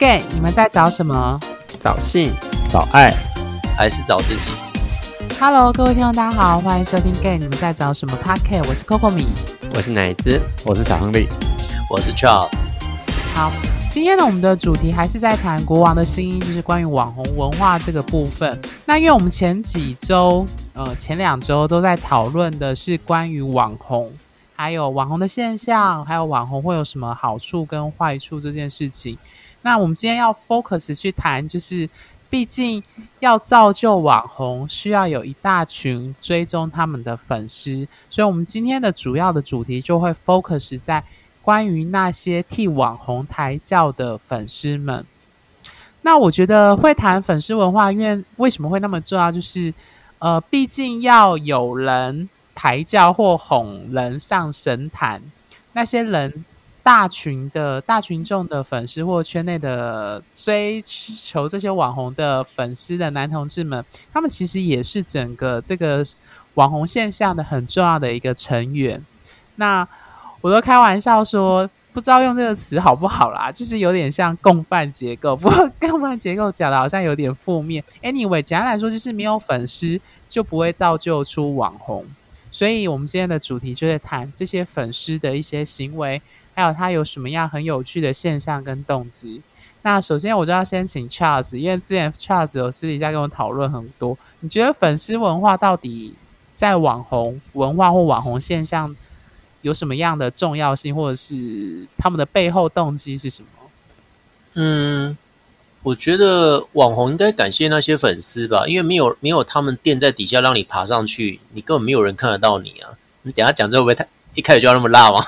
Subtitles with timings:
[0.00, 1.38] gay，你们在找什么？
[1.78, 2.32] 找性，
[2.70, 3.12] 找爱，
[3.76, 4.50] 还是找自己
[5.38, 9.28] ？Hello，各位听众，大家好，欢迎收听 gay，你们在找什么 p a r k 我是 Coco 米，
[9.74, 11.28] 我是奶子，我是小亨利，
[11.90, 12.48] 我是 Charles。
[13.34, 13.52] 好，
[13.90, 18.58] 今天呢，我们的主题还是在谈国王的新衣，就是关于网红文化这个部分。
[18.86, 24.10] 那因为我们前几周，呃，前两周都在讨论的是关于网红。
[24.56, 29.18] 还有网红的现象，还有网红会有什么好处跟坏处这件事情。
[29.62, 31.88] 那我们今天要 focus 去谈，就是
[32.28, 32.82] 毕竟
[33.18, 41.02] 要造就网红，需要有一大群追踪他们的粉丝，所以我们今天的主要的主题就会 focus 在
[41.42, 45.04] 关于那些替网红抬轿的粉丝们。
[46.02, 49.30] 那我觉得会谈粉丝文化，因为为什么会那么重要？
[49.30, 49.72] 就是
[50.18, 52.28] 呃，毕竟要有人。
[52.52, 55.22] 抬轿或哄人上神坛，
[55.72, 56.30] 那些人
[56.82, 66.04] 大群的大群众的粉丝或圈内的追求这些网红的粉丝的男同志们，他们其实也是整个这个
[66.54, 69.04] 网红现象的很重要的一个成员。
[69.56, 69.86] 那
[70.40, 75.36] 我都开玩笑说，不知道用这个词好不好啦，就是有点像共犯结构。
[75.36, 77.84] 不过共犯结构讲的好像有点负面。
[78.02, 82.06] Anyway，简单来说，就是没有粉丝就不会造就出网红。
[82.52, 86.20] 所以，我们今天的主题就是谈这些粉丝的一些行为，
[86.60, 89.40] 还有他有什么样很有趣的现象跟动机。
[89.82, 94.16] 那首先，我就要先请 Charles，因为之前 Charles 有私底下跟我讨论很多。
[94.40, 96.14] 你觉得粉丝文化到底
[96.52, 98.94] 在网红文化或网红现象
[99.62, 103.48] 有什么样的重要性，或者是他们的背后动机是什么？
[104.54, 105.16] 嗯。
[105.82, 112.98] 我觉得网红应该感谢那些粉丝吧，因为没有没有他们垫在底下让你爬上去，你根本没有人看得到你啊！
[113.22, 115.18] 你等下讲这会不会太一开始就要那么辣吗？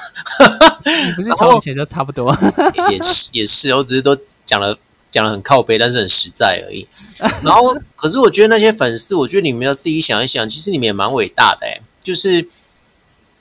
[0.85, 2.37] 你 不是从以前就差不多，
[2.91, 4.77] 也是 也是，我只是都讲了
[5.11, 6.87] 讲了很靠背，但是很实在而已。
[7.43, 12.49] 然后，可是我觉得那些粉丝，我觉得你们要自己想一想，其实你们也蛮伟大的哎，就是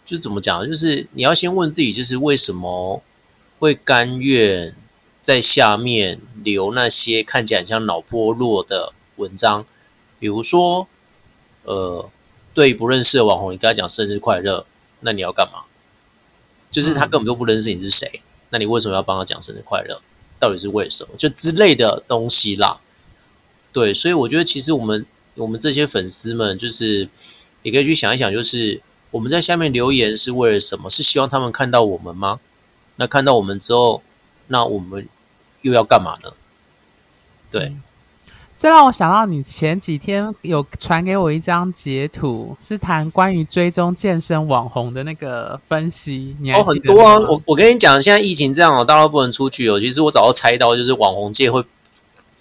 [0.06, 3.02] 就怎么讲，就是你要先问自己，就是为什么
[3.60, 4.76] 会甘愿。
[5.24, 9.64] 在下面留那些看起来像脑波弱的文章，
[10.18, 10.88] 比如说，
[11.62, 12.10] 呃，
[12.56, 14.66] 对不认识的网红，你跟他讲生日快乐，
[15.02, 15.66] 那你要干嘛？
[16.72, 20.02] 就是他根本都不认识你是谁，那你为什么要帮他讲生日快乐？
[20.40, 21.16] 到底是为什么？
[21.18, 22.80] 就之类的东西啦。
[23.74, 27.10] 对，所以我觉得其实我们我们这些粉丝们，就是
[27.64, 30.90] 也可以去想一想，就是我们在下面留言是为了什么？
[30.90, 32.40] 是希望他们看到我们吗？
[32.96, 34.02] 那看到我们之后。
[34.48, 35.08] 那我们
[35.62, 36.34] 又要干嘛呢？
[37.50, 37.74] 对，
[38.62, 46.36] 这让我想到你前几天有传给我一张截图，是谈关于追踪健身网红的那个分析。
[46.40, 47.18] 你哦，很多啊！
[47.22, 49.80] 我我跟你讲，现在疫情这样哦，大家都不能出去哦。
[49.80, 51.66] 其实我早就猜到，就是网红界会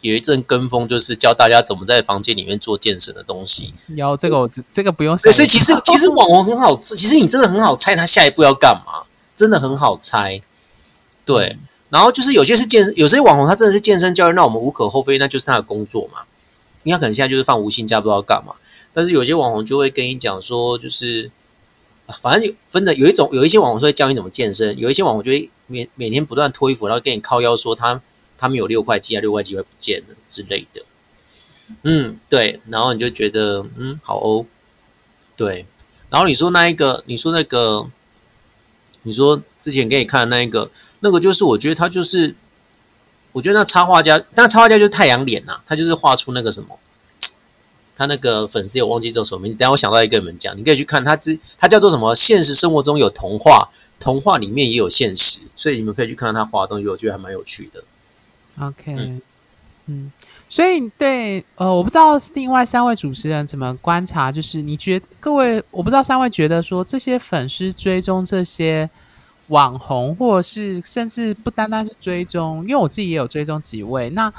[0.03, 3.72] 有一阵跟风，就是教大家怎么在房间里面做健身的东西。
[3.97, 5.16] 有这个，我这个不用。
[5.16, 9.04] 所以其实 其实网红很好吃，其实你真的很好猜他下一步要干嘛，
[9.34, 10.42] 真的很好猜。
[11.25, 11.56] 对。
[11.90, 16.20] 然后就是有些是健身，有些网红他真的是健身教练，那我们无可厚非，那就是他的工作嘛。
[16.84, 18.54] 你看可能现在就是放无薪假，不知道干嘛。
[18.94, 21.30] 但是有些网红就会跟你讲说，就是
[22.22, 28.00] 反正有分的有一种，有一些网红会教你怎么健身，有一些网红就会每每天不断脱衣服，然后跟你靠腰说他
[28.38, 30.82] 他们有六块肌啊，六块肌会不见了之类的。
[31.82, 32.60] 嗯，对。
[32.68, 34.46] 然后你就觉得嗯好哦，
[35.36, 35.66] 对。
[36.08, 37.90] 然后你说那一个，你说那个，
[39.02, 40.70] 你说之前给你看的那一个。
[41.00, 42.34] 那个就是我觉得他就是，
[43.33, 46.78] 我觉得那插画家，那插画家就是太阳脸呐，他就是画出那个什么，
[47.97, 52.15] 他那个粉丝有忘记叫什么名字，等下我想到一个你们讲，你可以去看他之，他叫做什么？
[52.15, 57.82] 现实生活中有童话，童话里面也有现实，所以你们可以去看看他画的东西，我觉得还蛮有趣的。
[58.59, 59.21] OK，
[59.87, 60.12] 嗯，
[60.50, 68.91] 所以对，呃，我不知道另外三位主持人怎么观察，就是你觉各位，我不知道三位觉得说这些粉丝追踪这些。
[69.50, 74.11] 网红，或者是甚至不单单是追踪，因为我自己也有追踪几位。
[74.11, 74.32] 那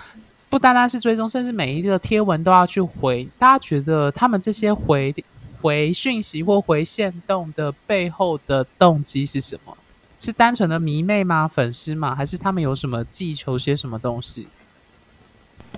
[0.50, 3.26] 不单单是追踪，甚至每一个贴文都要去回。
[3.40, 5.16] 大家觉得他们这些回
[5.62, 9.78] 回讯息或回线动的背后的动机是什么？
[10.20, 11.48] 是单纯的迷妹吗？
[11.48, 12.14] 粉丝吗？
[12.14, 14.48] 还是他们有什么寄求些什么东西？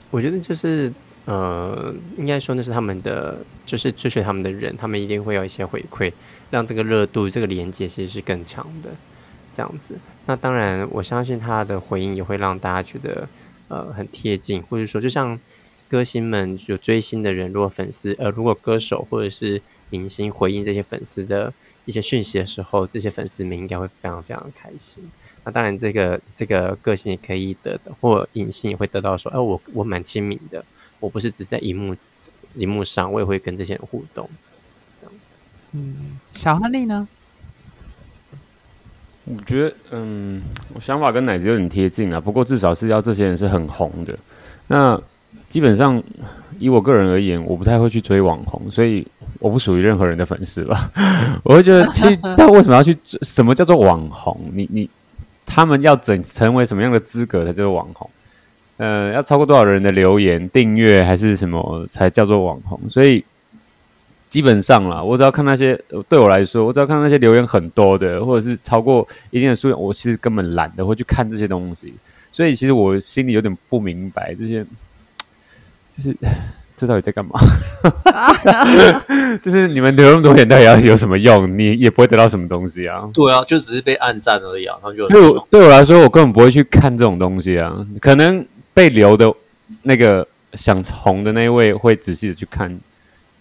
[0.10, 0.92] 我觉得就是
[1.26, 6.12] 呃，应该说那是他们的，就是追随他们的人，他们一定会有一些回馈，
[6.52, 8.90] 让这个热度、这个连接其实是更强的。
[9.54, 9.96] 这样子，
[10.26, 13.30] 那当然，我相信他的回应也会让大家觉得，
[13.68, 15.40] 呃，很贴近，或者说，就像
[15.88, 19.62] 歌星们就追星的人，如果粉丝，呃，如果歌手或者是
[19.92, 21.54] 明星回应这些粉丝的
[21.86, 25.04] 一些讯息的时候，这些粉丝们应该会非常非常开心。
[25.44, 30.66] 那当然，这个这个个性也可以得到，或隐性也会得到说，哎，我我蛮亲民的，
[31.00, 31.96] 我不是只在荧幕
[32.56, 34.28] 荧幕上，我也会跟这些人互动。
[35.00, 35.14] 这样，
[35.74, 37.08] 嗯，小亨利呢？
[39.26, 40.42] 我觉得，嗯，
[40.74, 42.20] 我想法跟奶子有点贴近啊。
[42.20, 44.14] 不过至少是要这些人是很红的。
[44.68, 45.00] 那
[45.48, 46.02] 基本上
[46.60, 49.08] 以我个人而言，我不太会去追网红，所以
[49.40, 50.92] 我不属于任何人的粉丝吧。
[51.44, 52.96] 我会觉得，其实他为什么要去？
[53.22, 54.38] 什么叫做网红？
[54.54, 54.90] 你你
[55.46, 58.10] 他们要怎成为什么样的资格才叫做网红？
[58.78, 62.80] 呃，要超过多少人的留言、订阅还是什么才叫做网红？
[62.90, 63.24] 所以。
[64.34, 71.94] 基本上啦，我只要看那些，对我来说，我只要看那些留言很多的，或者是超过一定的数量，我其实根本懒得会去看这些东西。
[72.32, 74.66] 所以其实我心里有点不明白，这些
[75.96, 76.18] 就是
[76.76, 77.40] 这到底在干嘛？
[79.40, 81.56] 就是你们留那么多言，到底要有什么用？
[81.56, 83.08] 你也不会得到什么东西啊。
[83.14, 84.76] 对啊，就只是被暗赞而已啊。
[84.82, 87.86] 他就对我对我来说，我根本不会去看这种东西啊。
[88.02, 88.44] 可能
[88.74, 89.32] 被留的
[89.84, 92.80] 那个想红的那一位会仔细的去看。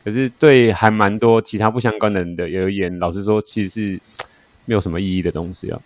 [0.05, 4.01] 可是对还蛮多其他不相关的人的而言，老实说，其实是
[4.67, 5.81] 没有什么意义的东西啊。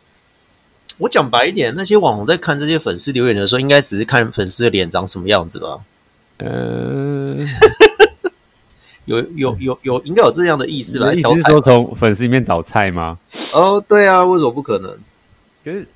[0.98, 5.80] 我讲白一点，那些网红在看这些粉丝留言的时候，应该只是看粉丝的脸长什么样子吧？
[6.38, 7.36] 呃，
[9.04, 11.12] 有有有有，应该有这样的意思吧？
[11.12, 13.18] 你是说从粉丝里面找菜吗？
[13.52, 14.90] 哦，对啊，为什么不可能？
[15.64, 15.86] 可是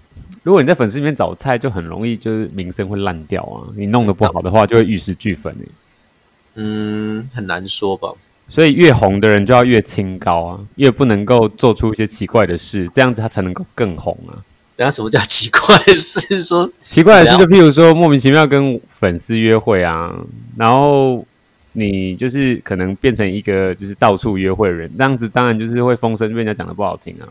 [0.42, 3.68] 如果你在粉丝里面找菜，就很容易就是名声会烂掉啊。
[3.76, 5.54] 你弄得不好的话，就会玉石俱焚
[6.54, 8.12] 嗯，很难说吧。
[8.48, 14.34] 所以越红的人就要越清高啊，越不能够做出一些奇怪的事，这样子他才能够更红啊。
[14.74, 16.42] 等下什么叫奇怪的事？
[16.42, 20.12] 说奇怪的事，就譬如说莫名其妙跟粉丝约会啊，
[20.56, 21.24] 然后
[21.74, 27.28] 你就是可能变成一个就是到处约会的人，这样子当然就是会风声被人家讲的不好听啊。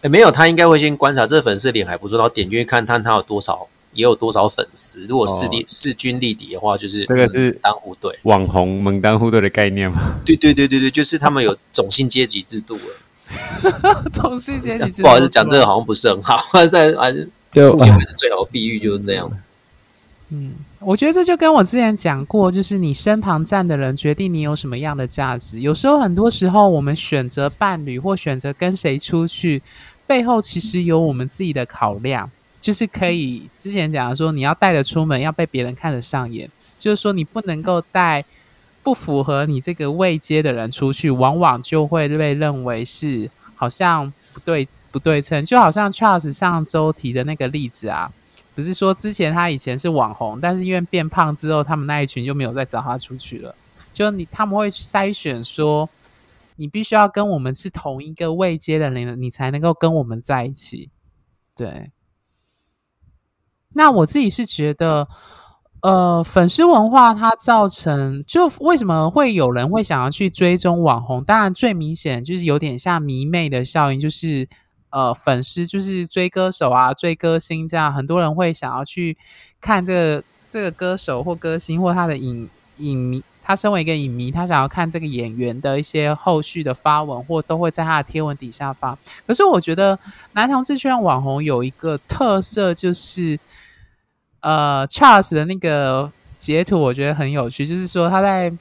[0.00, 3.68] 哎，没有，他应该会先观察这粉丝脸还不错，然后点进去看看他有多少。
[3.94, 5.06] 也有多少粉丝？
[5.06, 10.20] 如果势力势均力敌的话，就是这个是当户对网红门当户对的概念吗？
[10.24, 14.02] 对对对对对，就是他们有种姓阶级制度了。
[14.12, 16.36] 种姓阶级制度，不好意思讲这个好像不是很好，
[16.70, 19.44] 在反正就目前为止最好的比喻就是这样子。
[20.30, 25.60] 嗯，我觉得这就跟我之前讲过，就是你身旁站的人决定你有什么样的价值。
[25.60, 29.62] 有时候很多时候，我们选择伴侣或选择跟谁出去，
[30.06, 32.30] 背后其实有我们自己的考量。
[32.62, 36.48] 就是可以之前讲的说，你要带着出门，要被别人看得上眼。
[36.78, 38.24] 就是说，你不能够带
[38.84, 45.44] 不符合你这个位阶的人出去，往往就会被认为是好像不对不对称。
[45.44, 48.12] 就好像 Charles 上周提的那个例子啊，
[48.54, 53.52] 不是说之前他以前是网红，但是因为变胖之后，他们那一群就没有再找他出去了。
[53.92, 55.90] 就你他们会筛选说，
[56.54, 60.90] 你必须要跟我们是同一个位阶的人，你才能够跟我们在一起。
[61.56, 61.90] 对。
[63.74, 65.08] 那我自己是觉得，
[65.82, 71.24] 呃，粉丝文化它造成，就为什么会有人会想要去追踪网红？
[71.24, 74.48] 当然，最明显就是有点像迷妹的效应，就是
[74.90, 79.16] 呃，粉丝就是追歌手啊，追歌星这样，很多人会想要去
[79.60, 83.24] 看这个这个歌手或歌星或他的影影迷。
[83.42, 88.96] 他身为一个影迷，他想要看这个演员的一些后续的发文，或都会在他的贴文底下发。
[89.26, 89.98] 可是我觉得
[90.32, 93.38] 男同志圈网红有一个特色，就是
[94.40, 98.52] 呃，Charles 的那个截图，我觉得很有趣，就是说他在。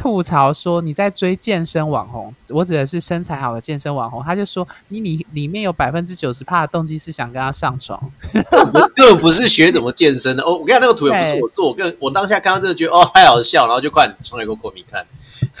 [0.00, 4.22] 吐槽说你在追健身网红，我指的是身材好的健身网红。
[4.24, 8.00] 他就说你里里面有百分之九十怕的动机是想跟他上床，
[8.32, 10.42] 根 本不是学怎么健身的。
[10.42, 15.04] 哦，我跟你讲那个图也不是我做，我跟我当下看到这个觉得哦太好笑，然后就快传来给国民看。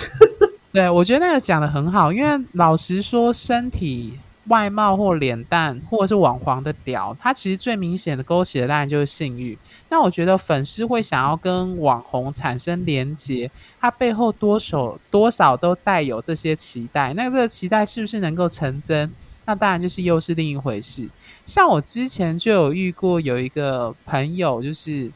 [0.72, 9.58] 对，我觉得那个讲的很好，因为老实说，身体外貌或脸蛋或者是网黄的屌，它其实最明显的勾起的当然就是性欲。
[9.92, 17.12] 那我觉得粉丝会想要跟网红产生连结，他背后多少多少都带有这些期待。
[17.14, 19.12] 那这个期待是不是能够成真？
[19.44, 21.10] 那当然就是又是另一回事。
[21.44, 25.10] 像我之前就有遇过有一个朋友，就是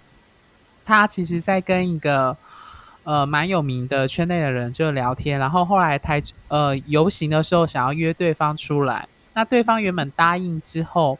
[0.85, 2.37] 他其实在跟一个
[3.05, 11.17] 呃蛮有名的圈内的人就聊天，然后后来台呃游行的时候想要约对方出来，那对方原本答应之后。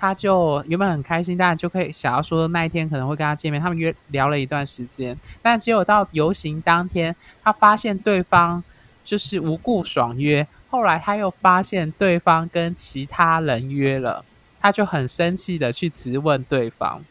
[0.00, 3.60] 他就原本很开心，当然就可以想要说那一天可能会跟他见面。
[3.60, 7.14] 他们约聊了一段时间，但只有到游行当天，
[7.44, 8.64] 他发现对方
[9.04, 10.46] 就是无故爽约。
[10.70, 14.24] 后来他又发现对方跟其他人约了，
[14.58, 17.04] 他就很生气的去质问对方。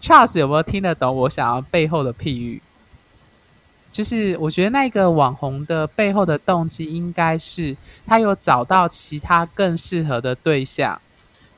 [0.00, 2.62] Charles 有没有听得懂我想要背后的譬喻？
[3.90, 11.00] 就是我觉得那个网红的背后的动机，应该是他有找到其他更适合的对象。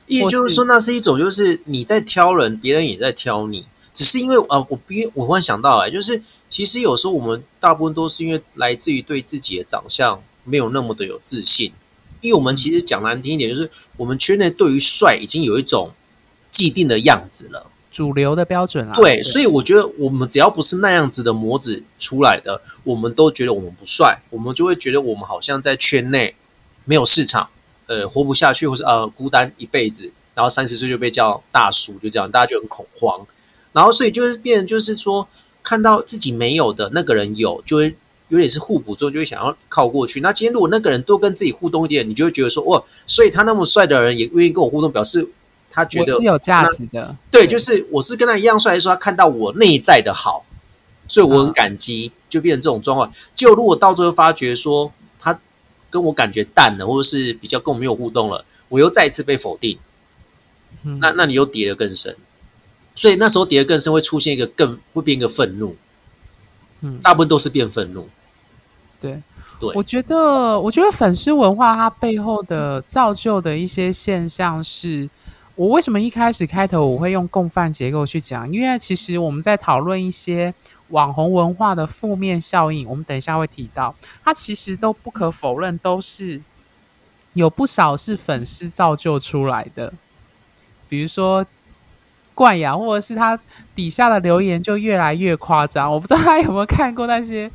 [0.07, 11.71] 也就是说，那是一种就是你在挑人，别人也在挑你，只是因为呃，我别我忽然想到哎，就是其实有时候我们大部分都是因为来自于对自己的长相没有那么的有自信，
[12.21, 15.91] 因为我们其实讲难听一点，就是我们圈内对于帅已经有一种
[16.51, 18.93] 既定的样子了，主流的标准啦。
[18.93, 26.35] 对，所以我觉得我们只要不是那样子的模子出来的，我们都觉得我们不帅，我们就会觉得我们好像在圈内
[26.85, 27.49] 没有市场。
[27.85, 33.27] 呃，活不下去，或是呃孤单一辈子，然后三十岁就被叫大叔，就这样，大家就很恐慌。
[33.73, 35.27] 然后所以就是变，就是说
[35.61, 37.95] 看到自己没有的那个人有，就会
[38.29, 40.21] 有点是互补之后，就会想要靠过去。
[40.21, 45.27] 那今天如果那个人多跟自己互动一点，你就会觉得说哇，所以他那么帅的人也愿意跟我互动，表示
[45.69, 47.15] 他觉得是有价值的。
[47.29, 50.45] 对，就是我是跟他一样帅，说他看到我内在的好，
[51.07, 53.11] 所以我很感激，就变成这种状况。
[53.35, 54.91] 就如果到最后发觉说。
[55.93, 59.77] 跟我感觉淡了，或者是比较跟我没有互动了，我又再一次被否定，
[60.81, 62.17] 那那你又跌得更深，
[62.95, 65.75] 所以那时候跌得更深，会出现一个更会变一个愤怒，
[66.81, 68.09] 嗯，大部分都是变愤怒，
[68.99, 69.21] 对。
[69.59, 75.07] 对，我觉得我觉得粉丝文化它背后的造就的一些现象，是
[75.55, 80.51] 我为什么一开始开头我会用共犯结构去讲，因为其实我们在讨论一些。
[80.93, 86.39] 网红文化的负面效应，我们等一下会提到，它其实都不可否认，都是
[87.33, 89.91] 有不少是粉丝造就出来的。
[90.87, 91.43] 比如说
[92.35, 93.39] 冠阳，或者是他
[93.73, 95.91] 底下的留言就越来越夸张。
[95.91, 97.49] 我不知道他有没有看过那些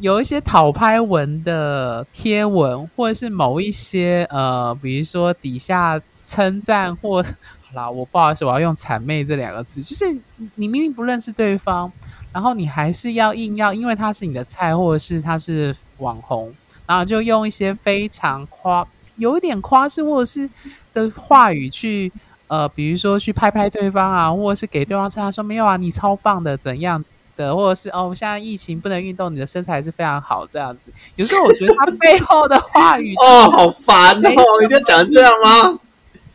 [0.00, 7.32] 有一些讨拍文的贴文，或者是某一些呃，比如说底下称赞或好
[7.74, 10.12] 啦，我不好意思，我要用谄媚这两个字，就是
[10.56, 11.92] 你明明不认识对方。
[12.36, 20.46] 然后你还是要硬要，因为他是你的菜，或者是他是网红，然后就用一些非常夸、有一点夸饰或者是
[20.92, 22.12] 的话语去，
[22.48, 27.02] 呃，比如说去拍拍对方啊，或者是给对方称赞说没有啊，你超棒的怎样
[27.34, 30.92] 的，或者是哦，现在疫情不能运动，你的身材是非常好这样子。
[31.14, 35.80] 有时候我觉得他背后的话语 哦，好烦哦，一定要讲成这样吗？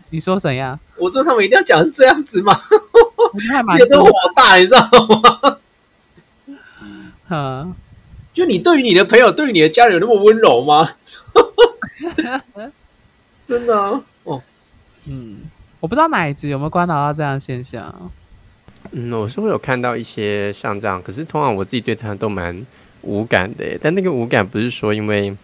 [0.10, 0.80] 你说怎样？
[0.98, 2.52] 我说他们一定要讲成这样子吗？
[3.36, 4.82] 我觉得还蛮 火大，你知道
[5.22, 5.58] 吗？
[7.32, 7.74] 嗯，
[8.34, 10.86] 就你对于你的朋友，对于你的家人有那么温柔吗？
[13.48, 13.74] 真的
[14.24, 14.44] 哦，
[15.08, 15.38] 嗯，
[15.80, 18.12] 我不知道哪一集有没有观察到这样的现象。
[18.92, 22.66] 嗯，我是会有看到一些像这样，可是通常我自己对他都蛮
[23.02, 23.80] 无感的。
[23.82, 25.36] 但那个无感不是说因为。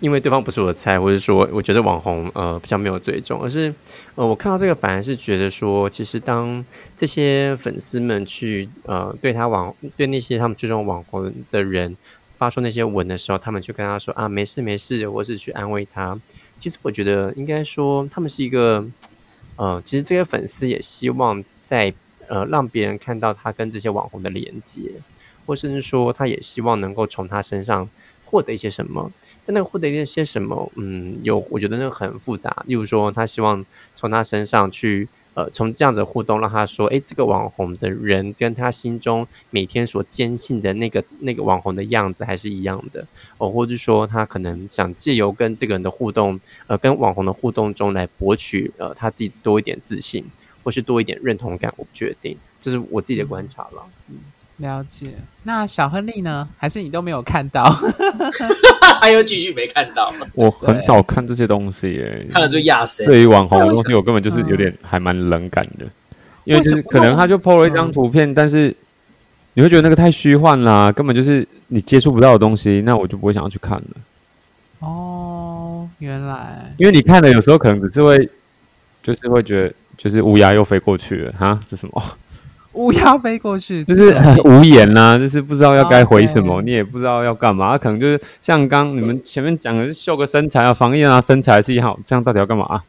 [0.00, 3.74] 因为对方不是我的菜，或者说我觉得网红呃比较没有追踪，而是
[4.14, 11.96] 呃我看到这个反而是觉得说，其实当这些粉丝们去呃对他网对那些他们追踪网红的人
[12.36, 16.18] 发出那些文的时候，他们就跟他说啊没事没事，或是去安慰他。
[16.58, 18.86] 其实我觉得应该说他们是一个
[19.56, 21.92] 呃，其实这些粉丝也希望在
[22.28, 24.92] 呃让别人看到他跟这些网红的连接，
[25.46, 27.88] 或甚至说他也希望能够从他身上
[28.26, 29.10] 获得一些什么。
[29.46, 30.70] 但那个获得一些什么？
[30.74, 32.64] 嗯，有，我觉得那个很复杂。
[32.66, 33.64] 例如说，他希望
[33.94, 43.06] 从他身上去，呃，从这样子互动，让他说，哎，这个网红的人跟他心中每天所坚信的那个那个网红的样子还是一样的。
[43.38, 50.24] 哦，或者说，他可能想借由跟这个人的互动，呃，跟网红的互动中来博取，呃，他自己多一点自信，
[50.64, 51.72] 或是多一点认同感。
[51.76, 53.84] 我不确定，这是我自己的观察了。
[54.58, 56.48] 了解，那小亨利呢？
[56.56, 57.64] 还是你都没有看到？
[59.00, 60.10] 还有继续没看到？
[60.34, 63.04] 我很少看这些东西耶，看了就压死。
[63.04, 65.84] 对于网红的东西，我根本就是有点还蛮冷感的，
[66.44, 68.74] 因为就是可能他就 PO 了一张图片，但是
[69.52, 73.86] 你会觉得那个太虚幻啦，根本就是你接触不到的东西，那我就不会想要去看了。
[74.80, 78.28] 哦，原来，因为你看了，有时候可能只是会，
[79.02, 82.02] 就是会觉得，就是乌鸦又飞过去了，哈，是什么？
[82.76, 87.76] 乌鸦飞过去，就是很无言呐，就是不知道要该回什么，你也不知道要干嘛。
[87.76, 92.82] 可能就是像刚你们前面讲的，是秀个身材啊，防疫啊，身材是一好，这样到底要干嘛？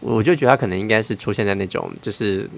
[0.00, 2.48] 我就觉得他可能应该是出现在那种就是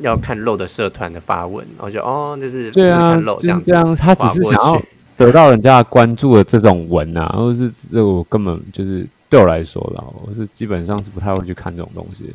[0.00, 4.82] 要看肉的社团的发文，然后就哦，就是对啊，这样这样，他只是想要
[5.16, 12.32] 得到人家关注的这种文啊，或者是这我根本就是对我来说啦，我是基本上是不太会去看这种东西，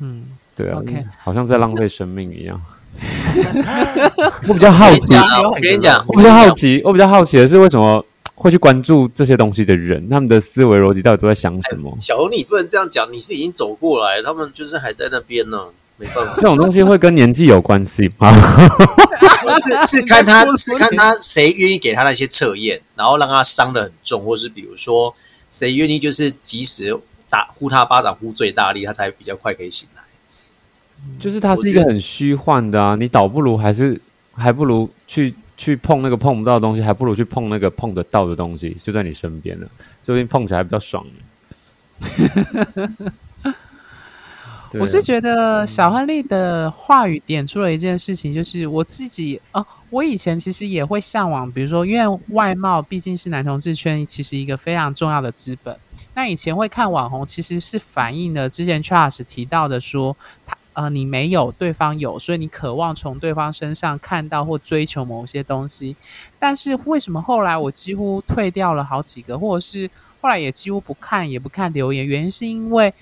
[0.00, 0.24] 嗯。
[0.58, 0.80] 对啊，
[1.22, 2.60] 好像在浪费生命一样。
[4.48, 11.96] 我比较好奇，我跟你讲，我比较好奇，我比较好奇的是，为什么会去关注这些东西的人，他们的思维逻辑到底都在想什么？
[12.00, 16.34] 小红，你不能这样讲，你是已经走过来，他们就是还在那边呢，没办法。
[16.36, 18.32] 这种东西会跟年纪有关系吗？
[19.62, 25.14] 是是看他是看他谁愿意给他那些测验，然后让他伤的很重，或是比如说
[25.48, 26.96] 谁愿意就是及时
[27.28, 29.97] 打呼他巴掌呼最大力，他才比较快可以醒来。
[31.18, 34.00] 就是它是一个很虚幻的啊，你倒不如还是
[34.32, 39.66] 还不如去去碰那个碰不到的东西，还不如去碰那个碰得到的东西，就在你身边了，
[40.04, 41.04] 说不定碰起来比较爽。
[44.78, 55.76] 我是觉得小亨利的话语点出了一件事情，就是我自己哦，我以前其实也会向往，比如说，因为外貌毕竟是男同志圈其实一个非常重要的资本。
[56.14, 60.56] 那以前会看网红，其实是反映了之前 Charles 提到的说他。
[60.78, 65.96] 呃，你没有，对方有，所以你渴望从对方身上看到或追求某些东西。
[66.38, 72.06] 但是为什么后来我几乎退掉了好几个，或者是后来也几乎不看，也不看留言？
[72.06, 72.94] 原因是因为，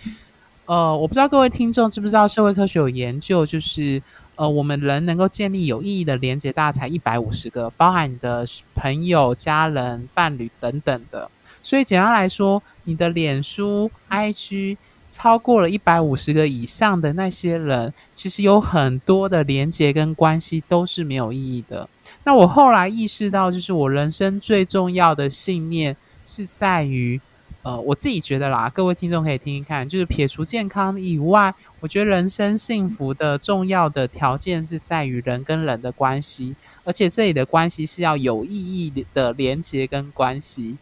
[0.64, 4.02] 呃，我不知道各位听众知不知道，社会科学有研究，就是
[4.36, 11.30] 呃，我们人能够建立有意义的连接，大概才一百五十个，包含你的朋友、家人、伴侣等等的。
[11.62, 14.78] 所以简单来说，你的脸书、IG。
[15.16, 21.88] 超过了一百五十个以上的那些人，其实有很多的连接跟关系都是没有意义的。
[22.22, 27.18] 那我后来意识到，就是我人生最重要的信念是在于，
[27.62, 36.54] 呃，我自己觉得啦，各位听众可以听听看，就是撇除健康以外，我觉得人生幸福的重要的条件是在于人跟人的关系，
[36.84, 40.76] 而且这里的关系是要有意义的连接跟关系。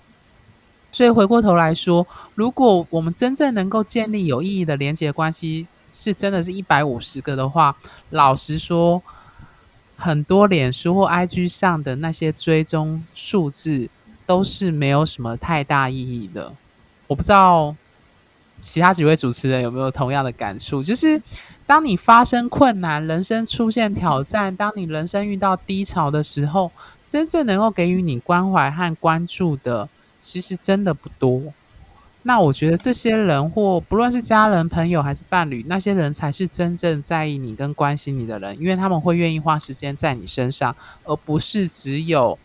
[0.94, 7.74] 所以回过头来说，如果我们真正能够建立有意义的连接关系，是真的是一百五十个的话，
[8.10, 9.02] 老实说，
[9.96, 13.90] 很多脸书或 IG 上的那些追踪数字
[14.24, 16.52] 都是没有什么太大意义的。
[17.08, 17.74] 我不知道
[18.60, 21.20] 其他几位主持人有没有同样的感触，就是
[21.66, 26.70] 当你发生困难、人生出现挑战、当你人生遇到低潮的时候，
[27.08, 29.88] 真正能够给予你关怀和关注的。
[30.24, 31.52] 其实真的不多，
[32.22, 42.38] 那我觉得这些人或不论是家人、朋友还是伴侣，那些人才是真正在意你跟关心你的人，因为他们会愿意花时间在你身上，而不是只有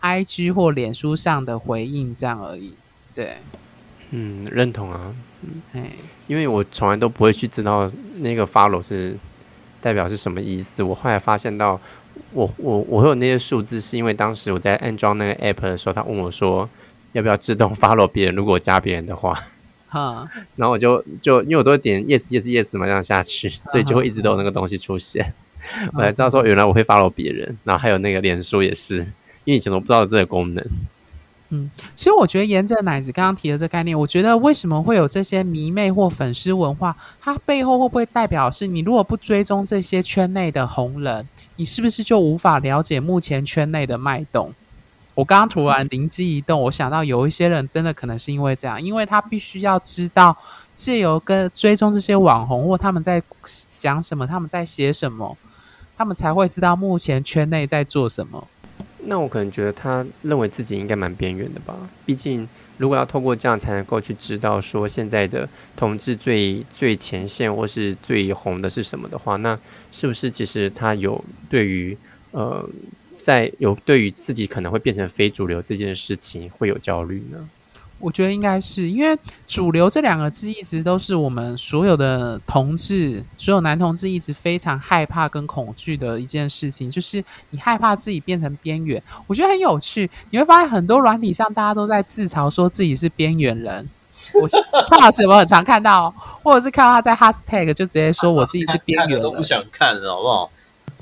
[0.00, 2.72] I G 或脸书上的回应这样而已。
[3.14, 3.36] 对，
[4.12, 5.14] 嗯，认同啊，
[5.74, 5.86] 嗯，
[6.26, 9.14] 因为我从来都不会去知道那个 follow 是
[9.82, 11.78] 代表是什么意思，我后来发现到，
[12.32, 16.66] 我我我会有那些数字，是因为当时我在安装那个 app 的时候，他问我说。
[17.12, 18.34] 要不要自动 follow 别人？
[18.34, 19.42] 如果加别人的话，
[19.88, 25.32] 哈，然后我就就因为我都会点 yes yes yes 嘛，这样下去，所以就会一直都有那个东西出现。
[25.94, 28.98] 我才知道说原来我会 follow 别人，然后还有那个脸书也是，
[29.44, 30.64] 因为以前我不知道这个功能。
[31.50, 44.52] 嗯，其实我觉得沿着奶子刚刚提的这个概念，我觉得为什么会有这些迷妹或粉丝文化，它背后会不会代表是你如果不追踪这些圈内的红人，你是不是就无法了解目前圈内的脉动？
[45.16, 50.36] 我刚刚突然灵机一动，我想到有一些人真的可能是因为这样，因为他必须要知道
[50.74, 53.22] 借由跟追踪这些网红或他们在
[53.66, 55.34] 讲什么，他们在写什么，
[55.96, 58.46] 他们才会知道目前圈内在做什么。
[59.06, 61.74] 那我可能觉得他认为自己应该蛮边缘的吧，
[62.04, 69.58] 毕竟如果要透过这样才能够去知道说现在的同志最最前线或是最红的是什么的话，那
[69.90, 71.96] 是不是其实他有对于
[72.32, 72.68] 呃？
[73.20, 77.48] 在有对于自己可能会变成非主流这件事情会有焦虑呢？
[77.98, 89.02] 我觉得应该是因为“主流”这两个字一直都是我们所有的同志、所有男同志一直非常害怕跟恐惧的一件事情，就是你害怕自己变成边缘。
[89.26, 93.88] 我觉得很有趣，你会发现很多软体上大家都在自嘲说自己是边缘人。
[94.34, 94.48] 我
[94.90, 96.10] 潘老师有没有很常看到，
[96.42, 100.50] 或者是看到他在 hashtag 就直接说我自己是边缘， 都不想看了，好不好？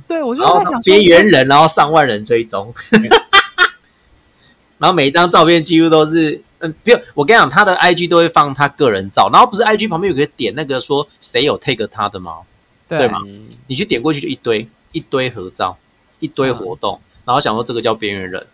[0.07, 2.73] 对，我就在想边缘人，然后上万人追踪，
[4.79, 12.39] 然后每一张照片几乎都是，嗯，不用，我跟你讲，他的 IG 都会放他个人照，然后不是 IG 旁边有个点那个说谁有 take 他的吗？
[12.87, 13.23] 对吗？
[13.67, 15.79] 你去点过去就一堆一堆合照，
[16.21, 18.47] 一堆活动，然后想说这个叫边缘人。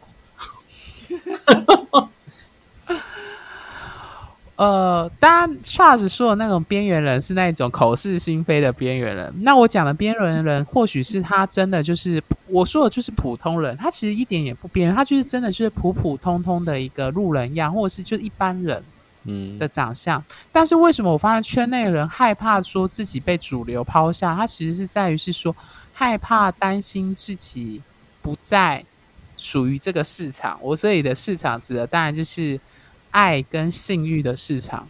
[4.60, 9.32] 呃，当然，Charles 说的那种边缘人是那种口是心非的边缘人。
[9.38, 13.74] 那我讲的边缘人，或许是他真的就是我说的，就是普通人。
[13.78, 18.84] 他其实一点也不边缘，他就是真的就是普普通通的一个路人样，或者是就一般人
[19.24, 20.22] 嗯的长相。
[20.52, 24.36] 但是为什么我发现圈内人害怕说自己被主流抛下？
[24.36, 25.56] 他其实是在于是说
[25.94, 27.80] 害怕担心自己
[28.20, 28.84] 不再
[29.38, 30.58] 属于这个市场。
[30.60, 32.60] 我这里的市场指的当然就是。
[33.10, 34.86] 爱跟性欲的市场，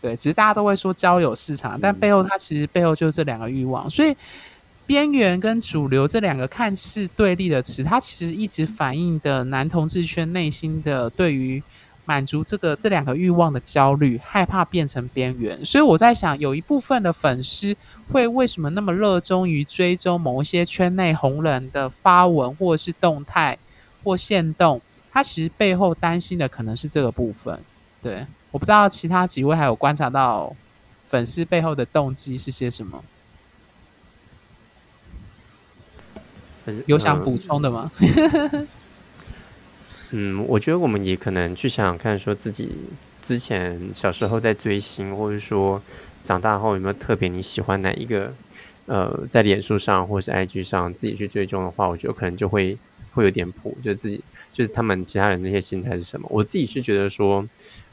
[0.00, 3.88] 对，只是大家都会说交友市场，但背后它其实背后就是这两个欲望。
[3.90, 4.16] 所以，
[4.86, 11.62] 边缘跟主流这两个看似对立的词，它其实一直反映的男同志圈内心的对于
[12.06, 15.62] 满足这个这两个欲望的焦虑，害怕变成边缘。
[15.62, 17.76] 所以我在想，有一部分的粉丝
[18.10, 23.58] 会为什么那么热衷于追踪某一些圈内红人的发文，或者是动态
[24.02, 24.80] 或线动？
[25.18, 27.58] 他其实背后担心的可能是这个部分。
[28.00, 30.54] 对，我不知道其他几位还有观察到
[31.08, 33.02] 粉丝背后的动机是些什么。
[36.86, 37.90] 有想补充的吗？
[40.12, 42.70] 嗯，我觉得我们也可能去想想看，说自己
[43.20, 45.82] 之前小时候在追星，或者说
[46.22, 48.32] 长大后有没有特别你喜欢哪一个？
[48.86, 52.78] 呃，在脸书上或是 IG 上自己去追踪的话，我觉得可能就会
[53.12, 54.22] 会有点谱，就自己
[54.58, 56.26] 就是他们其他人那些心态是什么？
[56.32, 57.48] 我自己是觉得说，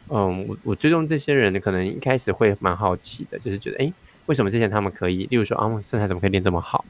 [0.09, 3.93] 嗯，我我追踪这些人，可能一开始会蛮好奇的，就是觉得，哎，
[4.25, 5.27] 为什么之前他们可以？
[5.29, 6.83] 例如说，啊，身材怎么可以练这么好？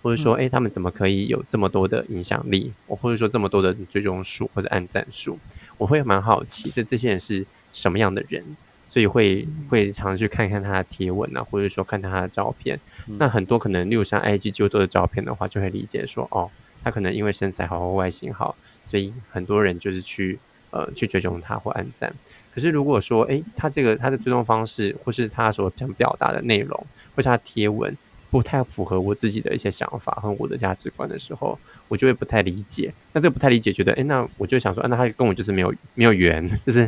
[0.00, 2.72] 或者说，哎，他们怎么可以有这么多的影响力？
[2.86, 5.38] 我或者说这么多的追踪数或者按赞数，
[5.76, 8.42] 我会蛮好奇，这这些人是什么样的人？
[8.86, 12.80] 所以会会常去看看他的贴文啊，或者说看他的照片。
[13.18, 16.48] 那很多可能，例如像 IG 就多的照片的话，就会理解说，哦，
[16.82, 18.56] 他可能因为身材好或外形好，
[18.88, 20.38] 所以很多人就是去
[20.70, 22.10] 呃去追踪他或按赞。
[22.54, 27.94] 可是如果说，哎，他这个他的追踪方式，或是他所想表达的内容，或是他贴文。
[28.30, 32.92] 不太符合我自己的一些想法和我的价值观的时候，我就会不太理解。
[33.14, 36.86] 那这不太理解，觉得哎，那我就想说，那他跟我就是没有没有缘， 就是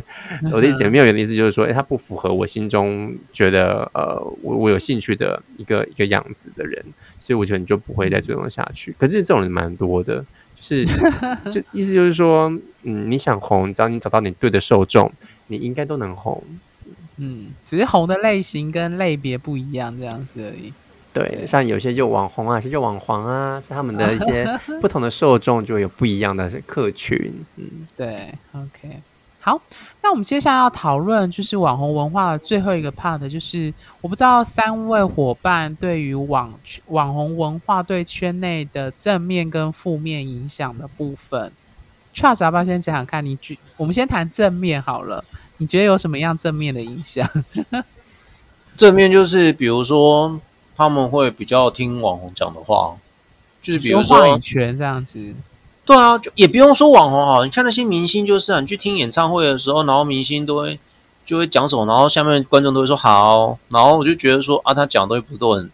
[0.53, 6.79] 我的意思，没有缘的意思就是说，哎，他不符合我心中觉得呃，我我有兴趣的一个一个样子的人，
[7.19, 8.93] 所以我觉得你就不会再追踪下去。
[8.99, 10.23] 可是这种人蛮多的，
[10.61, 10.85] 就是
[11.51, 12.47] 就意思就是说，
[12.83, 15.11] 嗯，你想红，只要你找到你对的受众，
[15.47, 16.41] 你应该都能红。
[17.17, 20.71] 嗯，只是红的类型跟类别不一样，这样子而已。
[21.13, 24.47] 对，像有些就网红啊，有些就网黄啊，是他们的一些
[24.79, 27.33] 不同的受众，就有不一样的客群。
[27.57, 29.01] 嗯，对，OK，
[29.41, 29.59] 好，
[30.01, 36.53] 那我们接下来要讨论就是网红文化的最后一个 part，就是我不知道三位伙伴对于网
[36.87, 41.51] 网红文化对圈内的正面跟负面影响的部分
[42.15, 43.25] ，Charles 要不要先讲讲看？
[43.25, 45.25] 你举，我们先谈正面好了，
[45.57, 47.27] 你觉得有什么样正面的影响？
[48.75, 50.39] 正面就是比如说。
[50.73, 52.97] 他们会比较听网红讲的话，
[53.61, 55.35] 就是比如说话语权这样子。
[55.91, 60.79] 对啊，就也不用说网红啊，你看那些明星，就是啊你去听演唱会的时候，然后明星都会
[61.25, 65.69] 就会讲什么，然后下面观众都会说好，然后我就觉得说啊，他讲的东西不都很，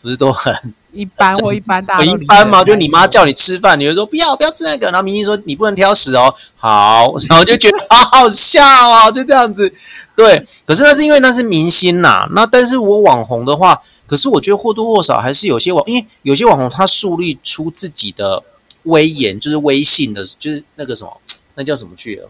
[0.00, 0.54] 不是都很
[0.92, 9.74] 一般或一般大，一般嘛，就你妈叫你吃饭，你会说不要不要吃那个，然后明星说你不能挑食哦，好，然后就觉得好好笑啊，就这样子。
[10.14, 13.82] 对，可是那是因为那是明星呐，那但是我网红的话。
[14.08, 18.40] 可是我觉得或多或少还是有些网，因为有些网红他树立出自己的
[18.86, 21.20] 威严，就是威信的，就是那个什么，
[21.54, 22.28] 那叫什么去了？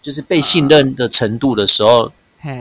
[0.00, 2.10] 就是被信任的程度的时候，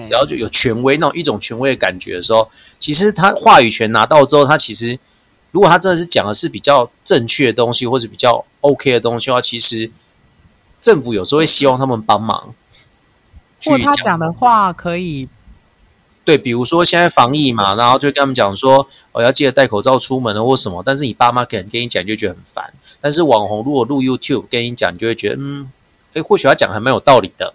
[0.04, 5.00] 只要就有权威那种一种权威的感觉的时候，其实他话语权拿到之后，他其实
[5.52, 9.90] 如果他真的是讲的是比较正确的东西，或者比较 OK 的东西的话，其实
[10.82, 12.54] 政府有时候会希望他们帮忙。
[13.64, 15.30] 或他讲的话可以。
[16.30, 20.84] 对，比如说现在防疫嘛，然后就跟他们讲说，我要记得戴口罩出门了或什么。
[20.86, 22.72] 但是你爸妈可能跟你讲，就觉得很烦。
[23.02, 25.72] 但是网红如果录 YouTube 跟你讲，你就会觉得，嗯，
[26.14, 27.52] 哎，或许他讲还蛮有道理的。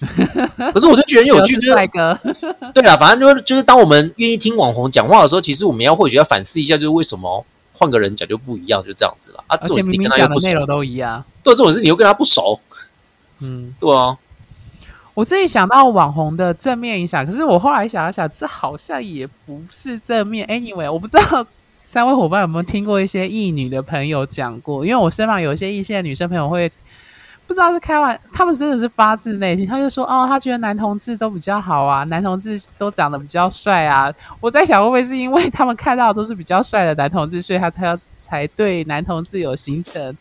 [0.74, 2.18] 可是我就觉得有趣，帅哥。
[2.74, 9.56] 对啊，反正就是就是，当我们愿意听网红讲话的时候，其实我们要或许要反思一下，就是为什么换个人讲就不一样，就这样子了啊。
[9.56, 12.58] 而且明明讲的内容都一样，对，这种事你又跟他不熟，
[13.38, 14.18] 嗯，对啊。
[15.16, 20.46] 我自己想到网红的正面影响，可是我后来想一想，这好像也不是正面。
[20.46, 21.46] Anyway，我不知道
[21.82, 26.70] 三位伙伴有没有听过一些异女的朋友讲过，因为我身旁有一些异性的女生朋友会
[27.46, 34.12] 不知道是开玩，他们真的是发自内心，他就说哦，他觉得男同志都比较好啊，男同志都长得比较帅啊。
[34.38, 40.14] 我在想，会不会是因为他们看到的都是比较帅的男同志，所以他才要才对男同志有形成。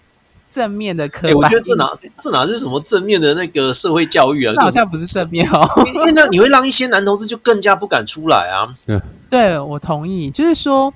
[0.48, 4.54] 正面的刻板，我觉得这哪这哪是什么正面的那个社会教育啊？
[4.62, 8.74] 好像不是正面哦，因为那你会让一些男同志就更加不敢出来啊。
[8.86, 10.94] 对，对我同意，就是说，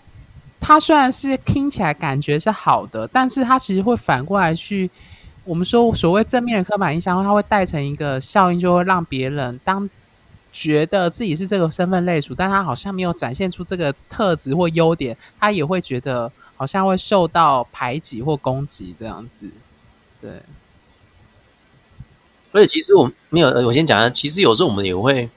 [0.59, 4.89] 他虽然是听起来感觉是好的，但是他其实会反过来去，
[5.43, 9.89] 我们说所谓正面的刻板印象，它会带成一个效应，就会让别人当
[10.53, 16.31] 觉得自己是这个身份类属，但他好像没有展现出这个特质或优点，他也会觉得。
[16.59, 19.49] 好像会受到排挤或攻击这样子，
[20.19, 20.41] 对。
[22.51, 25.29] 而且其实我没有，我先讲下，其实有时候我们也会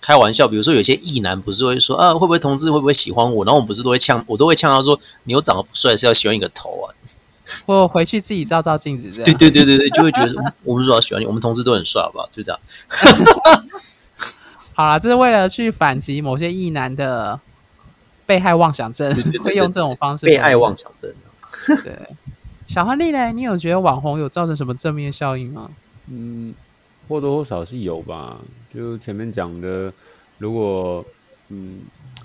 [0.00, 3.44] 开玩笑，比如说有些异男不是会说啊，会不会同志会不会喜欢我？
[3.44, 6.94] 然后我们不是都会呛，我都会呛他说，你又长得不帅，是要喜欢一个头啊？
[7.66, 9.24] 我回去自己照照镜子，这样。
[9.24, 12.28] 对对对对对，就会觉得嗯我们主要喜欢你，我们同志都很帅，好不好？
[12.30, 12.60] 就这样。
[14.74, 17.40] 好了，这是为了去反击某些异男的
[18.26, 21.12] 被害妄想症会用这种方式被害妄想症。
[21.84, 21.98] 对。
[22.68, 23.32] 小亨利嘞？
[23.32, 25.70] 你有觉得网红有造成什么正面效应吗？
[26.06, 26.54] 嗯，
[27.06, 28.38] 或多或少是有吧。
[28.72, 29.92] 就前面讲的，
[30.38, 31.04] 如果
[31.50, 31.80] 嗯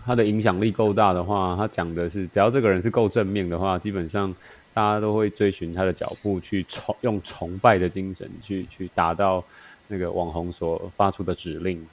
[0.06, 4.34] 他的影响力够大的话，他讲的是只要这个人是够正面的话，基本上
[4.74, 9.44] 大家都会追寻他的脚步，去崇用崇拜的精神去去达到
[9.90, 11.86] 那个网红所发出的指令，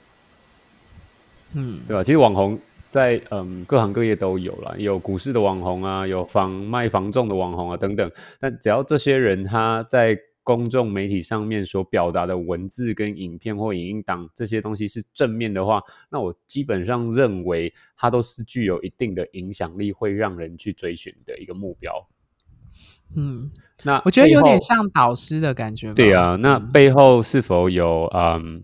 [1.51, 2.01] 嗯，对吧？
[2.01, 2.57] 其实网红
[2.95, 8.09] 在嗯各行各业都有啦，有股市的网红啊，有房卖房仲的网红啊等等。
[8.39, 21.91] 但只要这些人他在公众媒体上面所表达的文字跟影片或影音档这些东西是正面的话，那我基本上认为它都是具有一定的影响力，会让人去追寻的一个目标。
[23.15, 23.51] 嗯，
[23.83, 25.93] 那我觉得有点像导师的感觉。
[25.93, 28.63] 对啊，那背后是否有嗯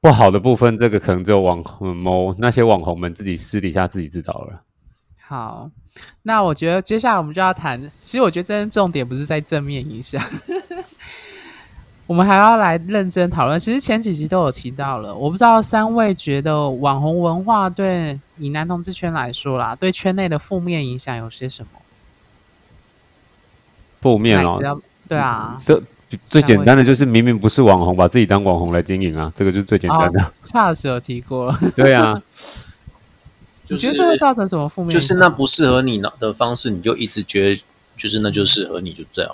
[0.00, 0.76] 不好的部分？
[0.78, 4.62] 这个可能只有网红某那些网红们自己私底下自己知道了。
[5.20, 5.70] 好，
[6.22, 10.22] 那我觉得接下来我们就要谈，其实我觉得真正重点不是在正面影响，
[12.06, 13.58] 我们还要来认真讨论。
[13.58, 21.68] 其实前几集都有提到了，我不知道三位觉得网红文化对以男同志圈来说啦，对圈内的负面影响有些什么？
[24.00, 25.80] 负面哦对啊，这
[26.24, 30.32] 最简单的就是明明不是网红，把自己当网红来经营啊，这个就是最简单的。
[30.48, 31.46] Charles 有提过。
[31.46, 32.20] 了， 对啊，
[33.66, 34.90] 就你觉得这会造成什么负面？
[34.90, 37.62] 就是那不适合你的方式，你就一直觉得
[37.96, 39.30] 就是那就适合你，就这样。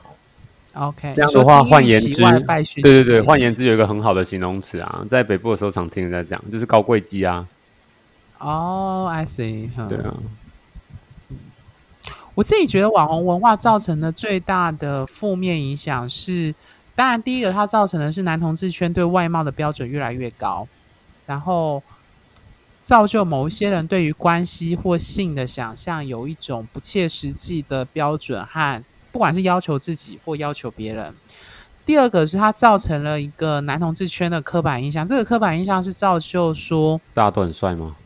[0.75, 2.13] OK，这样的话，换言之
[2.83, 7.47] 对对对，换言之有一个很好的形容词啊，在北部的时候常听人家讲，就是高贵鸡啊，
[8.39, 10.15] 哦、i see，嗯对啊，
[12.37, 16.55] 我自己觉得网红文化造成的最大的负面影响是，
[16.95, 20.69] 当然第一个它造成的是男同志圈对外貌的标准越来越高，
[21.25, 21.83] 然后
[22.85, 31.15] 造就某一些人对于关系或性的想象有一种不切实际的标准和不管是要求自己或要求别人。
[31.87, 37.97] 第二个是它造成了一个男同志圈的刻板印象，这个刻板印象是造就说，大家都很帅吗？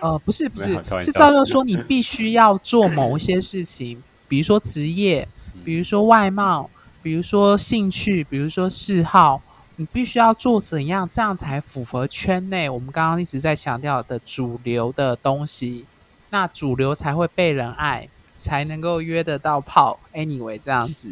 [0.00, 5.26] 呃，不是不是是笑照就说你必须要做某一些事情，比如说职业，
[5.64, 6.68] 比如说外貌，
[7.02, 9.40] 比如说兴趣，比如说嗜好，
[9.76, 15.84] 你必须要做怎样，这样才符合圈内我们刚刚一直在强调的主流的东西，
[16.30, 19.98] 那主流才会被人爱，才能够约得到炮。
[20.12, 21.10] Anyway，这样子。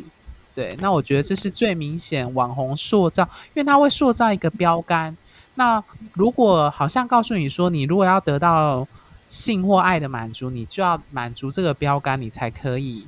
[0.55, 3.23] 对，那我觉得这是最明显网红塑造，
[3.55, 5.17] 因为它会塑造一个标杆，
[5.59, 5.83] 那
[6.15, 8.87] 如果好像告诉你说，你如果要得到
[9.29, 13.05] 性或爱的满足，你就要满足这个标杆，你才可以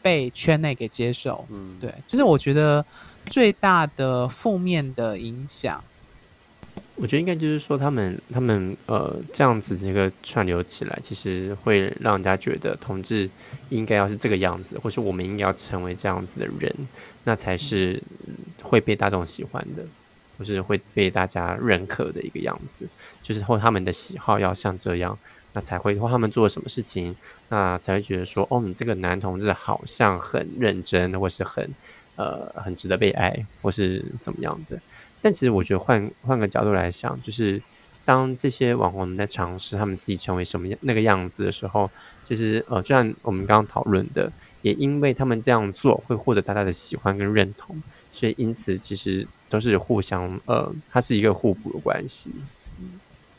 [0.00, 1.44] 被圈内给接受。
[1.50, 2.82] 嗯，对，这是我觉得
[3.26, 5.84] 最大的负面的影响。
[6.96, 13.28] 我觉得应该就是说，他们他们呃这样子的一个串流起来，其实会让人家觉得同志
[13.68, 16.74] 应该要是这个样子，或是我们应该要成为这样子的人，
[17.24, 19.84] 那才是嗯会被大众喜欢的，
[20.40, 22.88] 就是会被大家认可的一个样子。
[23.22, 25.16] 就是或他们的喜好要像这样，
[25.52, 27.14] 那才会或他们做了什么事情，
[27.48, 31.68] 那才会觉得说，哦，你这个男同志好像很认真，或是很
[32.16, 34.80] 呃很值得被爱，或是怎么样的。
[35.22, 37.62] 但其实我觉得换换个角度来想，就是
[38.04, 41.90] 当这些网红们在尝试他们自己成为什么样那个样子的时候，
[42.22, 52.30] 其实呃，就像我们刚刚讨论的，也因为他们这样做会获得大家的喜欢跟认同，所以因此其实都是互相呃，它是一个互补的关系。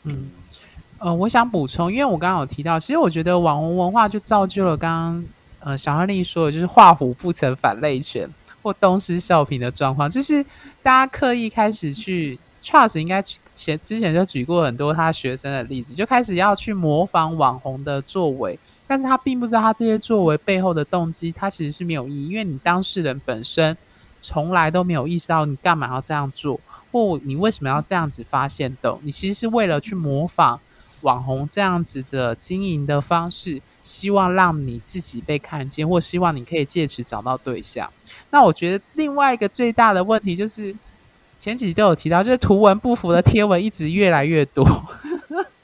[0.04, 0.30] 嗯，
[0.98, 5.24] 呃，我想补充，因为我刚刚有提到，其实我觉得网红文化就造就了刚刚
[5.58, 8.28] 呃小亨利说的，就是画虎不成反类犬
[8.62, 10.44] 或东施效颦的状况，就是
[10.82, 12.38] 大家刻意开始去。
[12.62, 13.20] Charles 应该
[13.52, 23.76] 前之前就举过很多他学生的例子，就开始要去模仿网红的作为，但是他并不知道他这些作为背后的动机，他其实是没有意义，因为你当事人本身
[24.22, 26.60] 从来都没有意识到你干嘛要这样做，
[26.92, 29.00] 或你为什么要这样子发现动？
[29.02, 30.60] 你其实是为了去模仿
[31.00, 37.90] 网红这样子的经营的方式，希望让你自己被看见，或希望你可以借此找到对象。
[38.30, 40.72] 那我觉得另外一个最大的问题就是，
[41.36, 44.64] 前几集都有提到，就是图文不符的贴文一直越来越多。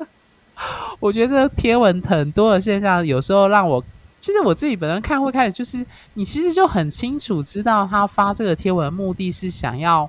[0.99, 3.85] 我觉得这贴文很多的现象，有时候让我。
[4.21, 10.09] 其实我自己本人看会开始，就是你其实就很清楚知道他发这个贴文的目的是想要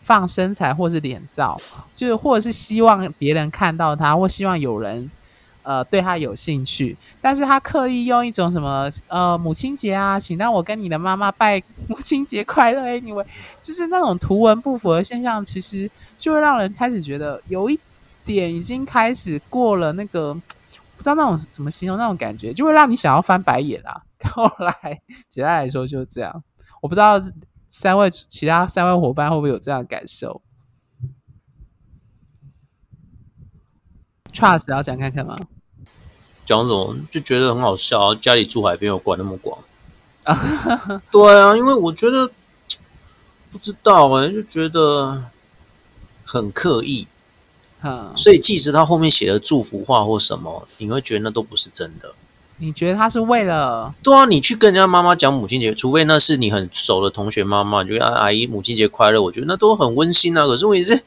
[0.00, 1.60] 放身材或是脸照，
[1.94, 5.10] 就是或者是希望别人看到他，或希望有人
[5.62, 13.24] 呃对他有兴趣，但是他刻意用一种什么呃母亲节啊，请让我跟你的妈妈拜母亲节快乐，anyway，
[13.60, 17.78] 就是那种图文不符的现象，其实就会让人开始觉得有一
[18.24, 20.36] 点已经开始过了那个
[21.00, 24.02] 不知道那种怎么形容那种感觉，就会让你想要翻白眼啊。
[24.34, 26.44] 后来简单来说就是这样，
[26.82, 27.18] 我不知道。
[27.72, 30.42] 三位其他三位伙伴会不会有这样的感受
[34.32, 35.38] ？Trust 要讲看看吗？
[36.44, 39.56] 讲什么就觉得很好笑，家里住海边，有管那么广
[40.24, 40.36] 啊？
[41.12, 42.28] 对啊，因为我觉得
[43.52, 45.22] 不知道哎，就觉得
[46.24, 47.06] 很刻意，
[48.16, 52.12] 所以即使他后面写的祝福话或什么，你会觉得那都不是真的。
[52.58, 53.94] 你觉得他是为了？
[54.02, 60.46] 对啊，你去跟人家妈妈讲母亲节，除非那是你很熟的同学妈妈，就阿阿姨母亲节快乐，我觉得那都很温馨啊。
[60.46, 61.02] 可是问题是，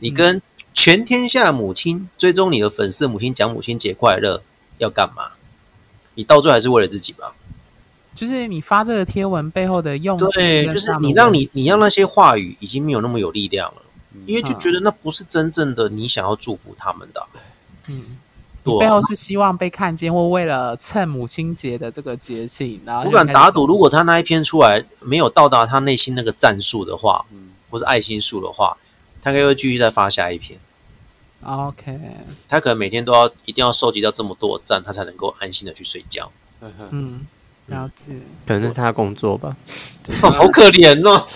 [0.00, 0.42] 你跟
[0.74, 4.42] 全天下母亲追踪你的粉丝母亲讲母亲节快乐
[4.78, 5.32] 要干嘛？
[6.14, 7.34] 你到最后还是为了自己吧？
[8.14, 13.81] 就是你发这个贴文背后的用对，就是你让你你让那些话语已经没有那么有力量了，
[14.26, 17.26] 因为就觉得那不是真正的你想要祝福他们的。
[17.88, 18.18] 嗯。
[18.78, 28.76] 背后是希望被看见，或为了趁母亲节的这个节庆，然后不敢打赌，如果他那一篇出来没有到达他内心那个战术的话，嗯，或是爱心数的话，
[29.20, 30.60] 他应该会继续再发下一篇。
[31.42, 31.98] OK，
[32.48, 36.30] 他可能每天都要一定要收集到这么多赞，他才能够安心的去睡觉。
[36.90, 37.26] 嗯，
[37.66, 38.12] 了解，
[38.46, 39.56] 可能是他工作吧。
[40.22, 41.26] 好可怜哦。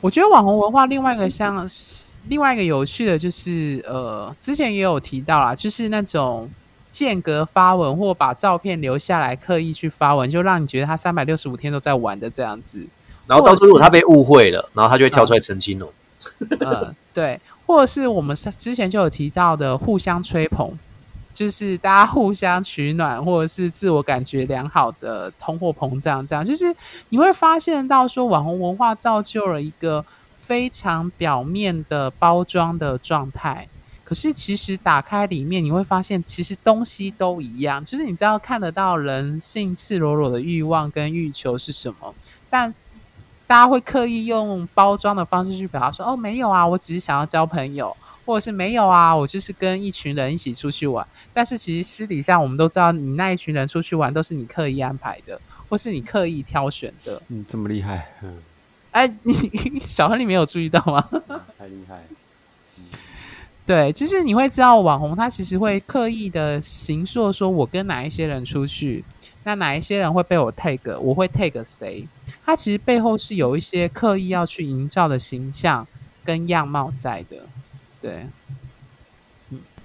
[0.00, 1.68] 我觉得网红文化另外一个像。
[2.28, 6.50] 另外一个有趣的就是，呃，之前也有提到啦，就是那种
[6.90, 12.84] 间隔发文或把照片留下来刻意去发文，就让你觉得他三百六十五天都在玩的这样子。
[13.28, 15.86] 然后到最后他被误会了，然后他就会跳出来澄清哦。
[16.58, 20.76] 嗯，对，或者是我们之前就有提到的互相吹捧，
[21.36, 26.74] 就是大家互相取暖，或者是自我感觉良好的通货膨胀，这样就是
[27.10, 30.04] 你会发现到说网红文化造就了一个。
[30.36, 33.66] 非常表面的包装的状态，
[34.04, 37.84] 可是其实打开里面，你会发现其实东西都一样。
[37.84, 42.14] 就是你知道看得到人性赤裸裸的欲望跟欲求是什么，
[42.48, 42.72] 但
[43.46, 57.22] 大家会刻意用包装的方式去表达说：“哦，没有啊，我只是想要交朋友，或者是没有啊，我就是跟一群人一起出去玩。”但是其实私底下我们都知道，你那一群人出去玩都是你刻意安排的，或是你刻意挑选的。
[57.28, 58.36] 嗯，这么厉害，嗯。
[58.90, 61.06] 哎，你 小亨，你没有注意到吗？
[61.58, 62.00] 太厉害！
[63.66, 69.04] 对，就是你会知道网红他其实会刻意的形塑，说我跟哪一些人出去，
[69.44, 72.06] 那哪一些人会被我 tag，我会 tag 谁？
[72.46, 75.84] 他其实背后是有一些刻意要去营造的形象
[76.24, 77.44] 跟样貌在的。
[78.00, 78.24] 对，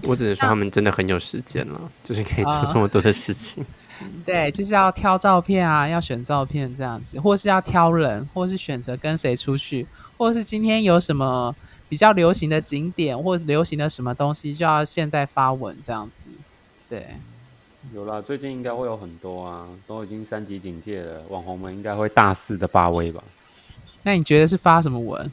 [0.04, 3.66] 我只能说他们真的很有时间了，就是可以做这么多的事情。
[4.24, 11.56] 对，就是要挑照片啊，要选照片这样子，或是要挑人，或是选择跟谁出去，或是今天有什么
[11.90, 16.28] 比较流行的景点，或者是流行的什么东西，就要现在发文这样子。
[16.88, 17.16] 对，
[17.96, 23.24] 有啦，最近应该会有很多啊，都已经三级警戒了，网红们应该会大肆的发威吧？
[24.04, 25.32] 那你觉得是发什么文？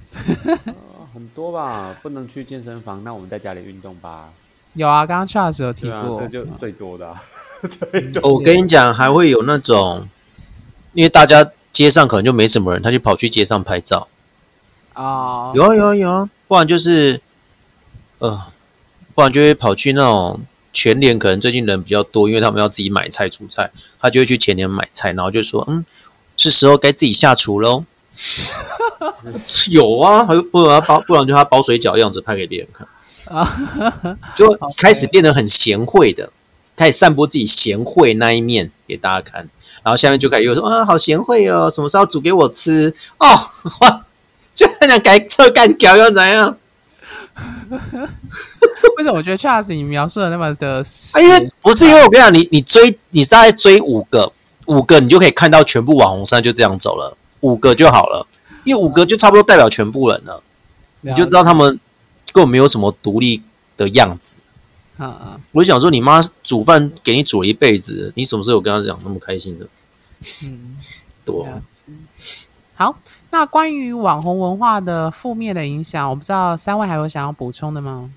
[1.14, 4.30] 很多吧，不能去健身房，那我们在家里运动吧。
[4.74, 7.14] 有啊，刚刚 Charles 有提过，这就最多的。
[8.22, 10.08] 我跟你讲，还会有那种，
[10.92, 14.08] 因为大家街上可能就没什么人，他就跑去街上拍照。
[14.94, 17.20] 啊，有啊有啊有啊，不然就是，
[18.18, 18.40] 呃，
[19.14, 20.40] 不然就会跑去那种
[20.72, 25.84] 全年，可能最近人比较多，因为他们要自己买菜煮菜，他就会去全年买菜，然后就说，嗯，
[26.36, 27.84] 是时候该自己下厨喽。
[29.70, 32.86] 有啊，还不然包，不然就他包水饺样子拍给别人看
[33.36, 36.30] 啊，就开始变得很贤惠的。
[36.76, 39.48] 开始散播自己贤惠那一面给大家看，
[39.82, 43.26] 然后下面就开始又说啊，好贤惠哦，什么时候煮给我吃哦？
[43.82, 44.04] 哇，
[44.54, 46.56] 就那改车干掉又怎样？
[48.96, 50.82] 为什么我觉得 Charles 你描述的那么的？
[51.12, 54.32] 啊，因为不是因为我跟你讲，你你追你大概追五个，
[54.66, 58.26] 五个你就可以看到全部网红山就这样走了，五个就好了，
[58.64, 60.42] 因为五个就差不多代表全部人了，
[61.02, 61.78] 你就知道他们
[62.32, 63.42] 根本没有什么独立
[63.76, 64.42] 的样子。
[64.96, 65.40] 啊啊！
[65.52, 69.66] 我就想说，你妈煮饭给你煮了一辈子，你什么时候有跟她讲那么开心的？
[70.44, 70.76] 嗯，
[71.24, 71.46] 多
[72.74, 72.98] 好。
[73.30, 78.10] 那关于网红文化的负面的影响，我不知道三位还有想要补充的吗？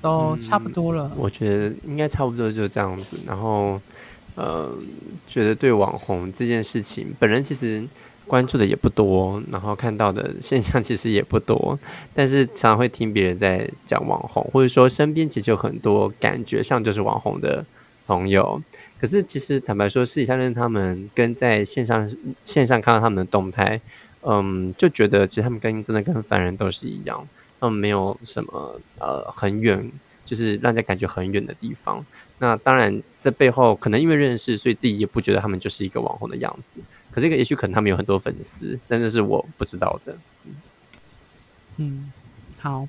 [0.00, 1.10] 都差不多了。
[1.16, 3.18] 我觉得应该差不多就这样子。
[3.26, 3.80] 然后
[4.34, 4.70] 呃，
[5.26, 7.86] 觉得对网红这件事情，本人其实
[8.26, 11.78] 关注的也不多，然后看到的现象其实也不多，
[12.12, 17.64] 但是常常会听别人在讲网红，或者说身边其实有很多感觉上就是网红的
[18.06, 18.62] 朋友。
[18.98, 22.08] 可是其实坦白说，私底下认他们，跟在线上
[22.44, 23.80] 线上看到他们的动态，
[24.22, 27.26] 嗯，就觉得其实他们跟真的跟凡人都是一样，
[27.60, 29.90] 他们没有什么呃很远。
[30.26, 32.02] 就是让人家感觉很远的地方。
[32.38, 36.78] 那当然，这背后可能因为认识，所以自己也不觉得他们就是一个网红的样子。
[37.10, 40.16] 可这个也许可能他们有很多粉丝，但是是我不知道的。
[41.76, 42.10] 嗯，
[42.58, 42.88] 好。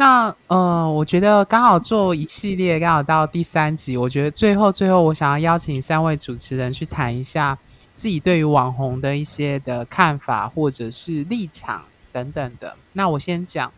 [0.00, 7.58] 那呃，我觉得刚好做一系列，刚好到第三集，我觉得最后最后，我想要邀请三位主持人去谈一下
[7.92, 11.82] 自己对于网红的一些的看法或者是立场
[12.14, 12.74] 等等的。
[12.94, 13.70] 那我先讲。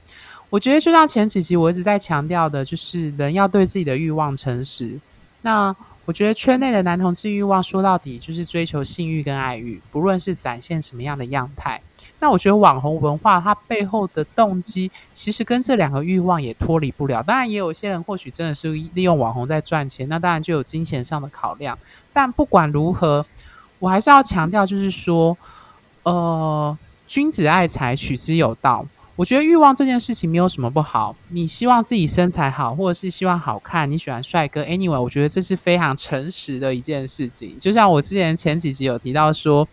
[0.49, 5.01] 我觉得就像前几集我一直在强调的，就是人要对自己的欲望诚实。
[5.41, 11.83] 那我觉得圈内的男同志欲望说到底就是追求性欲跟爱欲，不论是展现什么样的样态。
[12.19, 17.23] 那我觉得网红文化它背后的动机，其实跟这两个欲望也脱离不了。
[17.23, 21.79] 当然，也有一些人或许真的是利用网红在赚钱，那当然就有金钱上的考量。
[22.13, 23.25] 但不管如何，
[23.79, 25.37] 我还是要强调，就是说，
[26.05, 26.77] 呃，
[27.07, 28.87] 君子爱财，取之有道。
[29.15, 31.15] 我觉得欲望这件事情没有什么不好。
[31.29, 37.55] 你希望自己身材好，或者是希望好看，你喜欢帅哥，anyway，我觉得这是非常诚实的一件事情。
[37.59, 39.69] 就像我之前前几集有提到说，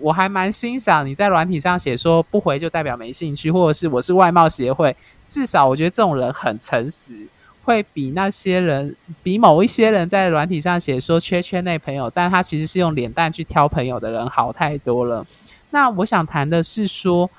[0.00, 4.94] 我还蛮欣赏你在软体上写说不回就代表没兴趣，或者是我是外貌协会，
[5.26, 7.26] 至少我觉得这种人很诚实，
[7.64, 15.26] 会比那些人，比某一些人在软体上写说缺圈内朋友，但他其实是用脸蛋去挑朋友的人好太多了。
[15.70, 17.30] 那我想谈的是说。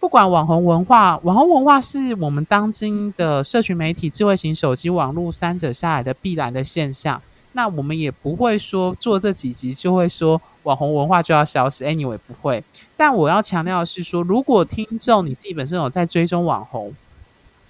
[0.00, 7.22] 不管网红文化，网红文化是我们当今的社群媒体、智慧型手机、网络三者下来的必然的现象。
[7.52, 12.62] 那我们也不会说做这几集就会说网红文化就要消失，anyway 不会。
[12.96, 16.94] 但我要强调的是说，如果听众你自己本身有在追踪网红，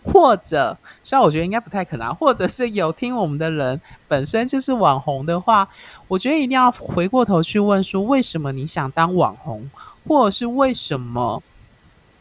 [0.05, 5.69] 或者虽然我觉得应该不太可能，或者是有听我们的人本身就是网红的话，
[6.09, 9.71] 我觉得一定要回过头去问说，为什么你想当网红，
[10.07, 11.43] 或者是为什么？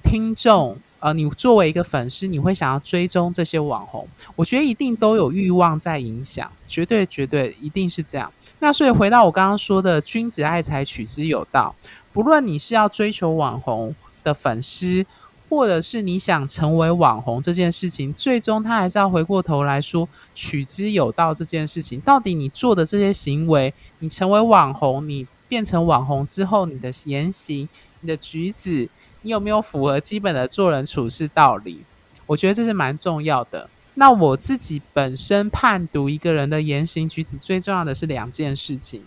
[0.03, 4.07] 听众，呃，你作为一个粉丝，你会想要追踪这些网红？
[4.35, 8.31] 我觉得一定都有欲望在影响，绝对绝对一定是这样。
[8.59, 11.75] 那所以回到我刚刚说的，君子爱财，取之有道。
[12.13, 15.03] 不论你是要追求网红的粉丝，
[15.49, 21.99] 或者是你想成为网红这件事情，最终他还是要回过头来说，取之有道这件事情。
[22.01, 27.67] 到底你做的这些行为，你成为网红，你变成网红之后，你的言行、
[28.01, 28.87] 你的举止。
[29.21, 31.81] 你有没有符合基本的做人处事道理？
[32.25, 33.69] 我觉得这是蛮重要的。
[33.95, 39.03] 那我自己本身判读一个人的言行举止，最重要的是两件事情，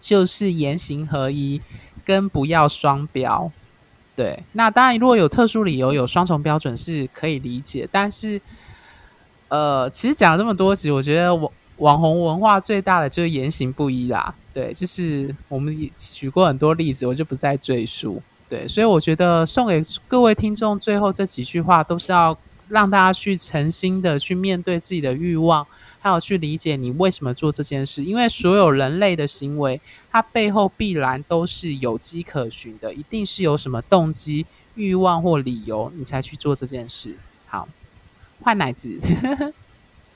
[0.00, 1.60] 就是言行合一
[2.04, 3.52] 跟不要双标。
[4.16, 7.86] 对，那当然如果有特殊理由，有双重标准是可以理解。
[7.92, 8.40] 但是，
[9.48, 14.34] 呃，其实讲了这么多集，我觉得网网红文化最大的就是言行不一啦。
[14.52, 18.22] 对，就是我们举过很多例子，我就不再赘述。
[18.46, 22.36] 对，所以我觉得送给各位听众最后这几句话，都是要
[22.68, 25.66] 让大家去诚心的去面对自己的欲望，
[25.98, 28.04] 还有去理解你为什么做这件事。
[28.04, 29.80] 因为所有人类的行为，
[30.10, 37.16] 它背后必然都是有迹可循的，一定是有什么动机、欲望或理由，你才去做这件事。
[37.46, 37.66] 好，
[38.42, 39.00] 换奶子。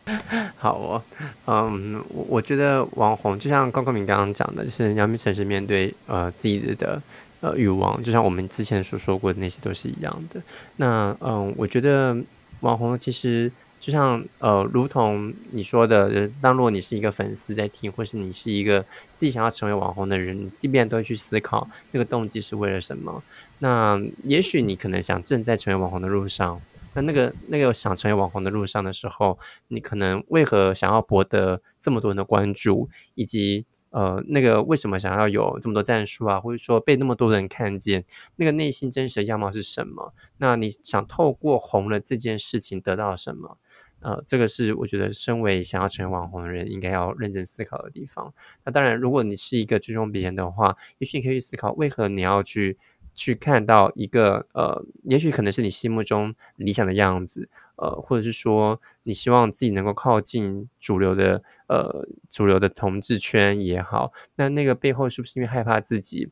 [0.57, 1.03] 好哦，
[1.47, 7.03] 嗯，我我觉得网红就像高高明刚刚讲的，就是你要诚实面对呃自己的。
[7.41, 10.43] 呃，欲望就像我们之前所说过的那些都是一样的。
[10.77, 12.17] 那嗯，我觉得
[12.61, 23.23] 网红其实就像呃，如同你说的，当如果你是一个粉丝在听，或是你是一个自己想要成为网红的人，一边都会去思考那个动机是为了什么。
[23.61, 26.61] 那也许你可能想正在成为网红的路上，
[26.95, 33.65] 那那个那个想成为网红的路上的时候，你可能为何想要博得这么多人的关注，以及。
[33.91, 38.05] 呃，那个为什么想要有这么多战术啊，或者说被那么多人看见，
[38.37, 40.13] 那个内心真实的样貌是什么？
[40.39, 43.59] 那你想透过红了这件事情得到什么？
[44.01, 48.33] 呃，这个是我觉得身为想要成为网红的人应该要认真思考的地方。
[48.65, 52.79] 那当然，如果你是一个追踪别人的话，也许你可以去思考，为何你要去。
[53.19, 66.29] 去看到一个呃，也许可能是你心目中理想的样子，呃，或者是说你希望自己能够靠近主流的呃主流的同志圈也好，那那个背后是不是因为害怕自己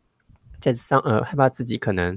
[0.61, 2.17] 在上呃害怕自己可能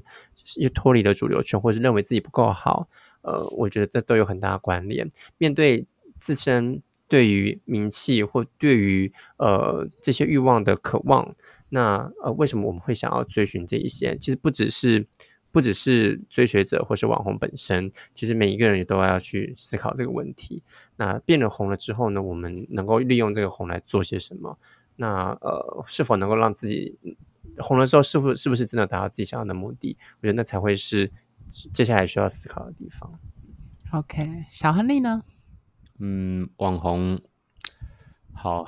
[0.57, 2.87] 又脱离了主流圈，或者是认为自己不够好？
[3.23, 5.09] 呃，我觉得这都有很大关联。
[5.39, 5.87] 面对
[6.19, 11.35] 自身对于名气或对于呃这些欲望的渴望。
[11.71, 14.17] 那呃，为什么我们会想要追寻这一些？
[14.17, 15.05] 其实不只是
[15.51, 20.63] 不只是追随者或是网红本身，其实每一个人也都要去思考这个问题。
[20.95, 24.57] 那变了红了之后呢，我们能够利用这个红来做些什么？
[24.95, 26.97] 那呃，是否能够让自己
[27.57, 29.95] 红了之后，是不是不是真的达到自己想要的目的？
[30.21, 31.11] 我觉得那才会是
[31.71, 33.19] 接下来需要思考的地方。
[33.91, 35.23] OK，小亨利呢？
[35.99, 37.19] 嗯，网红
[38.33, 38.65] 好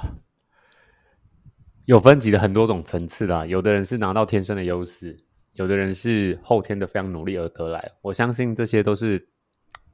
[1.86, 5.18] 有分级的很多种层次啦，有的人是拿到天生的优势，
[5.54, 7.92] 有的人是后天的非常努力而得来。
[8.02, 9.30] 我相信这些都是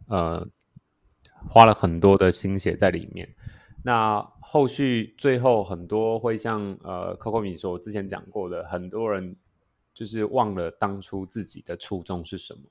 [0.08, 0.48] 呃
[1.48, 3.36] 花了很多的心血在里面。
[3.84, 9.36] 那后续最后很多会像呃 Coco 米说，我之前讲过的，很多人
[9.94, 12.62] 就是忘了当初自己的初衷是什么。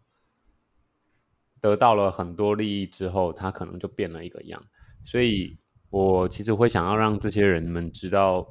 [1.66, 4.62] 得到了很多利益之后，他可能就变了一个样。
[5.04, 5.56] 所以
[5.90, 8.46] 我其实会想要让这些人们知道，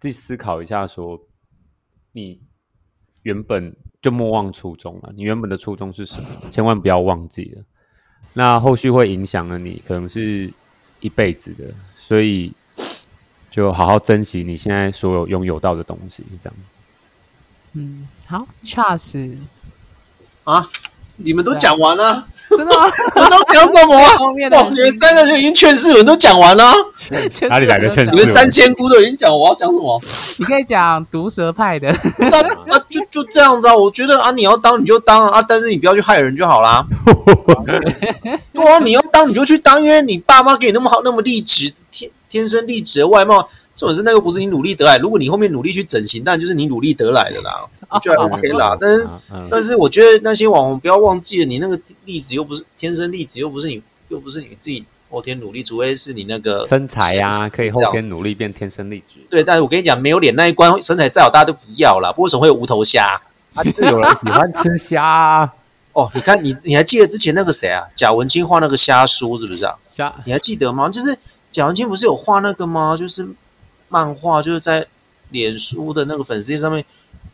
[0.00, 1.20] 自己思考一下说，
[2.12, 2.40] 你
[3.22, 5.12] 原本就莫忘初衷了。
[5.14, 6.50] 你原本的初衷是什么？
[6.50, 7.62] 千万不要忘记了。
[8.32, 10.50] 那后续会影响了你，可能是
[11.00, 11.64] 一辈子的。
[11.94, 12.50] 所以
[13.50, 16.56] 就好好珍惜你现在所有拥有到的东西，这样。
[17.74, 19.36] 嗯，好，Charles，
[20.44, 20.68] 啊，
[21.16, 22.90] 你们都讲完了，真的吗？
[23.14, 24.16] 我都讲什么啊？
[24.16, 26.64] 后面的哇，你们三个就已经劝世文都讲完了
[27.48, 30.00] 哪里来的劝世你们三仙姑都已经讲，我要讲什么？
[30.38, 31.96] 你可以讲毒舌派的，啊，
[32.68, 33.76] 啊就就这样子啊。
[33.76, 36.84] 我觉得啊，你要当你就当啊，但是你不要去害人就好啦。
[38.52, 44.96] 对啊，你要当你就去当，因为你爸妈给你那么好、那么励志、天天生丽质的外貌，这种是那个不是你努力得来。
[44.98, 47.66] 如果你后面努力去整形，当然就是你努力得来的啦，
[48.00, 48.76] 就还 OK 啦。
[48.80, 49.08] 但是
[49.50, 59.20] 但是我觉得那些网红不要忘记了，你那个例子又不是天生丽质，又不是你又不是你自己后天努力，除非是你那个身材呀、身可以后天努力变天生丽质。
[59.28, 59.42] 对。
[59.42, 62.10] 但是我跟你讲，没有脸那一关，身材再好大家都不要啦。
[62.10, 63.20] 不过为什么会有无头虾？
[63.54, 65.52] 啊，就是有人喜欢吃虾啊，
[65.94, 67.86] 哦，你看你你还记得之前那个谁啊？
[67.94, 69.72] 贾文清画那个虾书是不是啊？
[69.84, 70.88] 虾你还记得吗？
[70.88, 71.16] 就是
[71.52, 72.96] 贾文清不是有画那个吗？
[72.96, 73.24] 就是
[73.88, 74.86] 漫画，就是在
[75.30, 76.84] 脸书的那个粉丝页上面，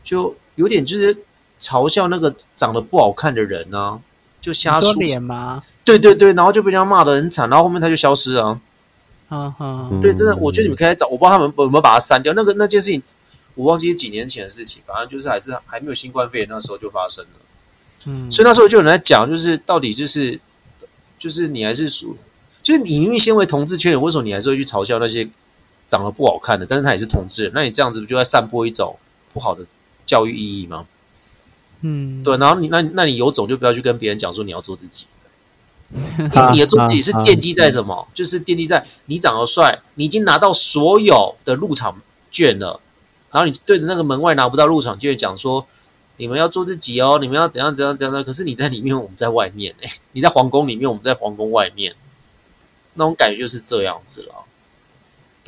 [0.02, 1.16] 就有点就是
[1.58, 4.00] 嘲笑那个长得不好看的人呢、
[4.40, 4.92] 就你说瞎说。
[4.94, 5.62] 脸吗？
[5.84, 8.60] 对对对，然后就被人家骂的很惨，然后后面他就消失了啊。
[9.30, 12.32] 嗯哼，嗯对，真的，我觉得你们可以找，我不知道他们有没有把它删掉。
[12.34, 13.02] 那个那件事情，
[13.54, 17.30] 我忘记是几年前的事情，反正就是还是还没有新冠肺炎那时候就发生了。
[18.06, 20.40] 嗯，所以那时候就有人在讲，就是到底就是
[21.18, 22.16] 就是你还是属，
[22.62, 25.28] 就是你因为身为同志圈人，为什么你还是会去嘲笑那些
[25.90, 27.52] 长得不好看的，但是他也是同志人？
[27.54, 28.96] 那你这样子不就在散播一种
[29.34, 29.66] 不好的
[30.06, 30.86] 教育意义吗？
[31.82, 35.06] 嗯，对，然后你那那你有种就不要去跟别人讲说你要做自己，
[35.92, 38.08] 因为你的做自己是奠基在什么？
[38.14, 42.80] 就是奠基在你长得帅，你已经拿到所有的入场券了，
[43.30, 45.66] 然后你对着那个门外拿不到入场券讲说。
[46.16, 48.22] 你们要做自己哦，你们要怎样怎样怎样的。
[48.22, 51.94] 可是你在里面，我们在外面哎、你在皇宫里面，我们在皇宫外面，
[52.92, 54.44] 那种感觉就是这样子了。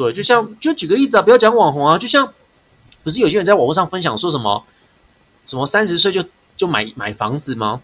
[0.03, 2.33] 对，就像就举个例子啊，不要讲网红啊，就像
[3.05, 4.65] 不是有些人在网络上分享说什么
[5.45, 6.25] 什么三十岁就
[6.57, 7.81] 就买买房子吗？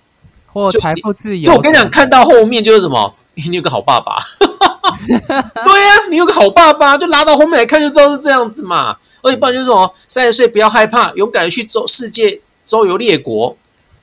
[0.53, 1.53] 就或财富自由。
[1.53, 4.16] 我跟你讲，看到后面就是什么，你有个好爸爸。
[5.07, 8.97] 对呀、你有个好爸爸，就拉到后面来看就知道是这样子嘛。
[9.23, 13.57] 而且不然就是什么，三十岁不要害怕，勇敢的去周世界周游列国。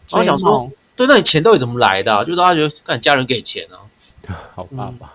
[0.09, 2.23] 然后想说，对，那你钱到底怎么来的、啊？
[2.23, 3.83] 就大家觉得，看家人给钱啊。
[4.55, 5.13] 好爸爸，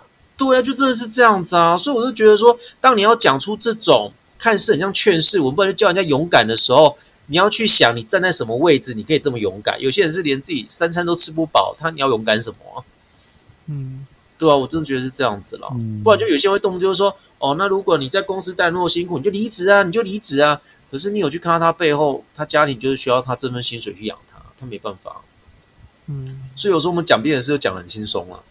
[0.49, 1.77] 对啊，就真的是这样子啊。
[1.77, 9.79] 所以我就觉得说，当你要讲出这种看似很像劝世文，不然就叫人家勇敢的时候，你要去想你站在什么位置，你可以这么勇敢。
[9.79, 12.83] 有些人是连自己三餐都吃不饱，他你要勇敢什么啊、
[13.67, 14.07] 嗯，
[14.39, 15.69] 对啊，我真的觉得是这样子了。
[15.75, 20.61] 嗯不然就有些人会动不动就说，哦，那如果你在公司待那么辛苦，你就离职啊，你就离职啊。
[20.91, 25.21] 可是你有去看到他背后，他家庭就是需要他这份薪水去养他，他没办法。
[26.07, 28.43] 嗯，所以有时候我们讲别人的事，就讲得很轻松了。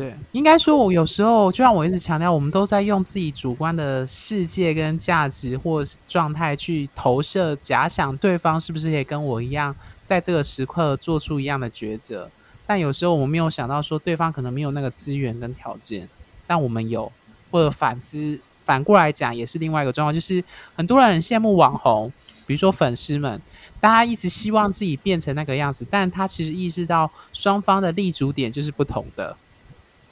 [0.00, 12.30] 对，应该说，我有时候就像我一直强调，我们都在用自己主观的世界跟价值或状态去投射、假想对方是不是也跟我一样，在这个时刻做出一样的抉择。
[12.66, 16.08] 但有时候我们没有想到，说对方可能没有那个资源跟条件，
[16.46, 17.12] 但我们有，
[17.50, 20.42] 或者反之，反过来讲，也是另外一个状况，就是
[20.74, 22.10] 很多人很羡慕网红，
[22.46, 23.38] 比如说粉丝们，
[23.78, 29.36] 大家一直希望自己变成那个样子，但他其实意识到双方的立足点就是不同的。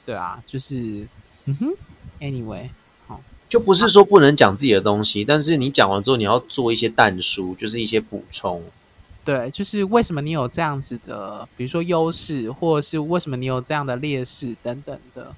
[0.05, 1.07] 对啊，就是，
[1.45, 1.73] 嗯哼
[2.19, 2.69] ，anyway，
[3.07, 8.63] 好就不是说不能讲自己的东西，但是你讲完之后，你要做一些淡书，就是一些补充。
[9.23, 15.35] 对，就是为什么你有这样子的，比如说优势，或者是为什么你有这样的劣势等等的。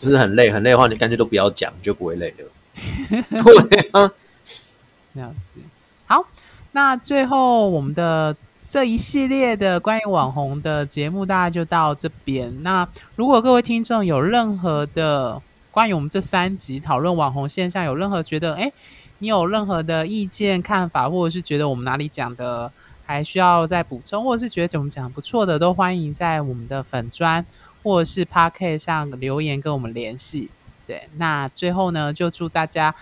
[0.00, 2.50] 就是很累很累的话，你干脆都不要讲，就不会累了。
[3.68, 4.10] 对啊，
[5.12, 5.60] 了解。
[6.06, 6.26] 好，
[6.72, 8.34] 那最后我们的
[8.66, 12.62] 这一系列的关于网红的节目，大概就到这边。
[12.62, 15.40] 那如果各位听众有任何的
[15.70, 18.72] 关于我们这三集讨论网红现象，有任何觉得哎，
[19.18, 22.72] 你有任何的意见看法，或者是觉得我们哪里讲的
[23.04, 27.44] 还需要再补充，或者是觉得怎么讲不错的，都欢迎在我们的粉砖
[27.82, 30.48] 或者是 p a r k 上留言跟我们联系。
[30.86, 32.94] 对，那最后呢，就祝大家，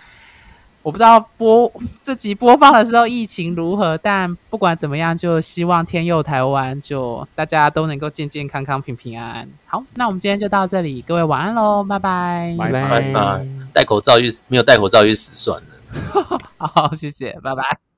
[0.83, 1.71] 我不知道播
[2.01, 9.49] 这集播放的时候疫情如何，但不管怎么样，就希望天佑台湾，就大家都能够健健康康、平平安安。
[9.65, 16.39] 好，那我们今天就到这里，各位晚安喽，拜拜，拜拜拜，戴口罩去没有戴口罩去死算了。
[16.57, 17.92] 好，谢谢，拜拜。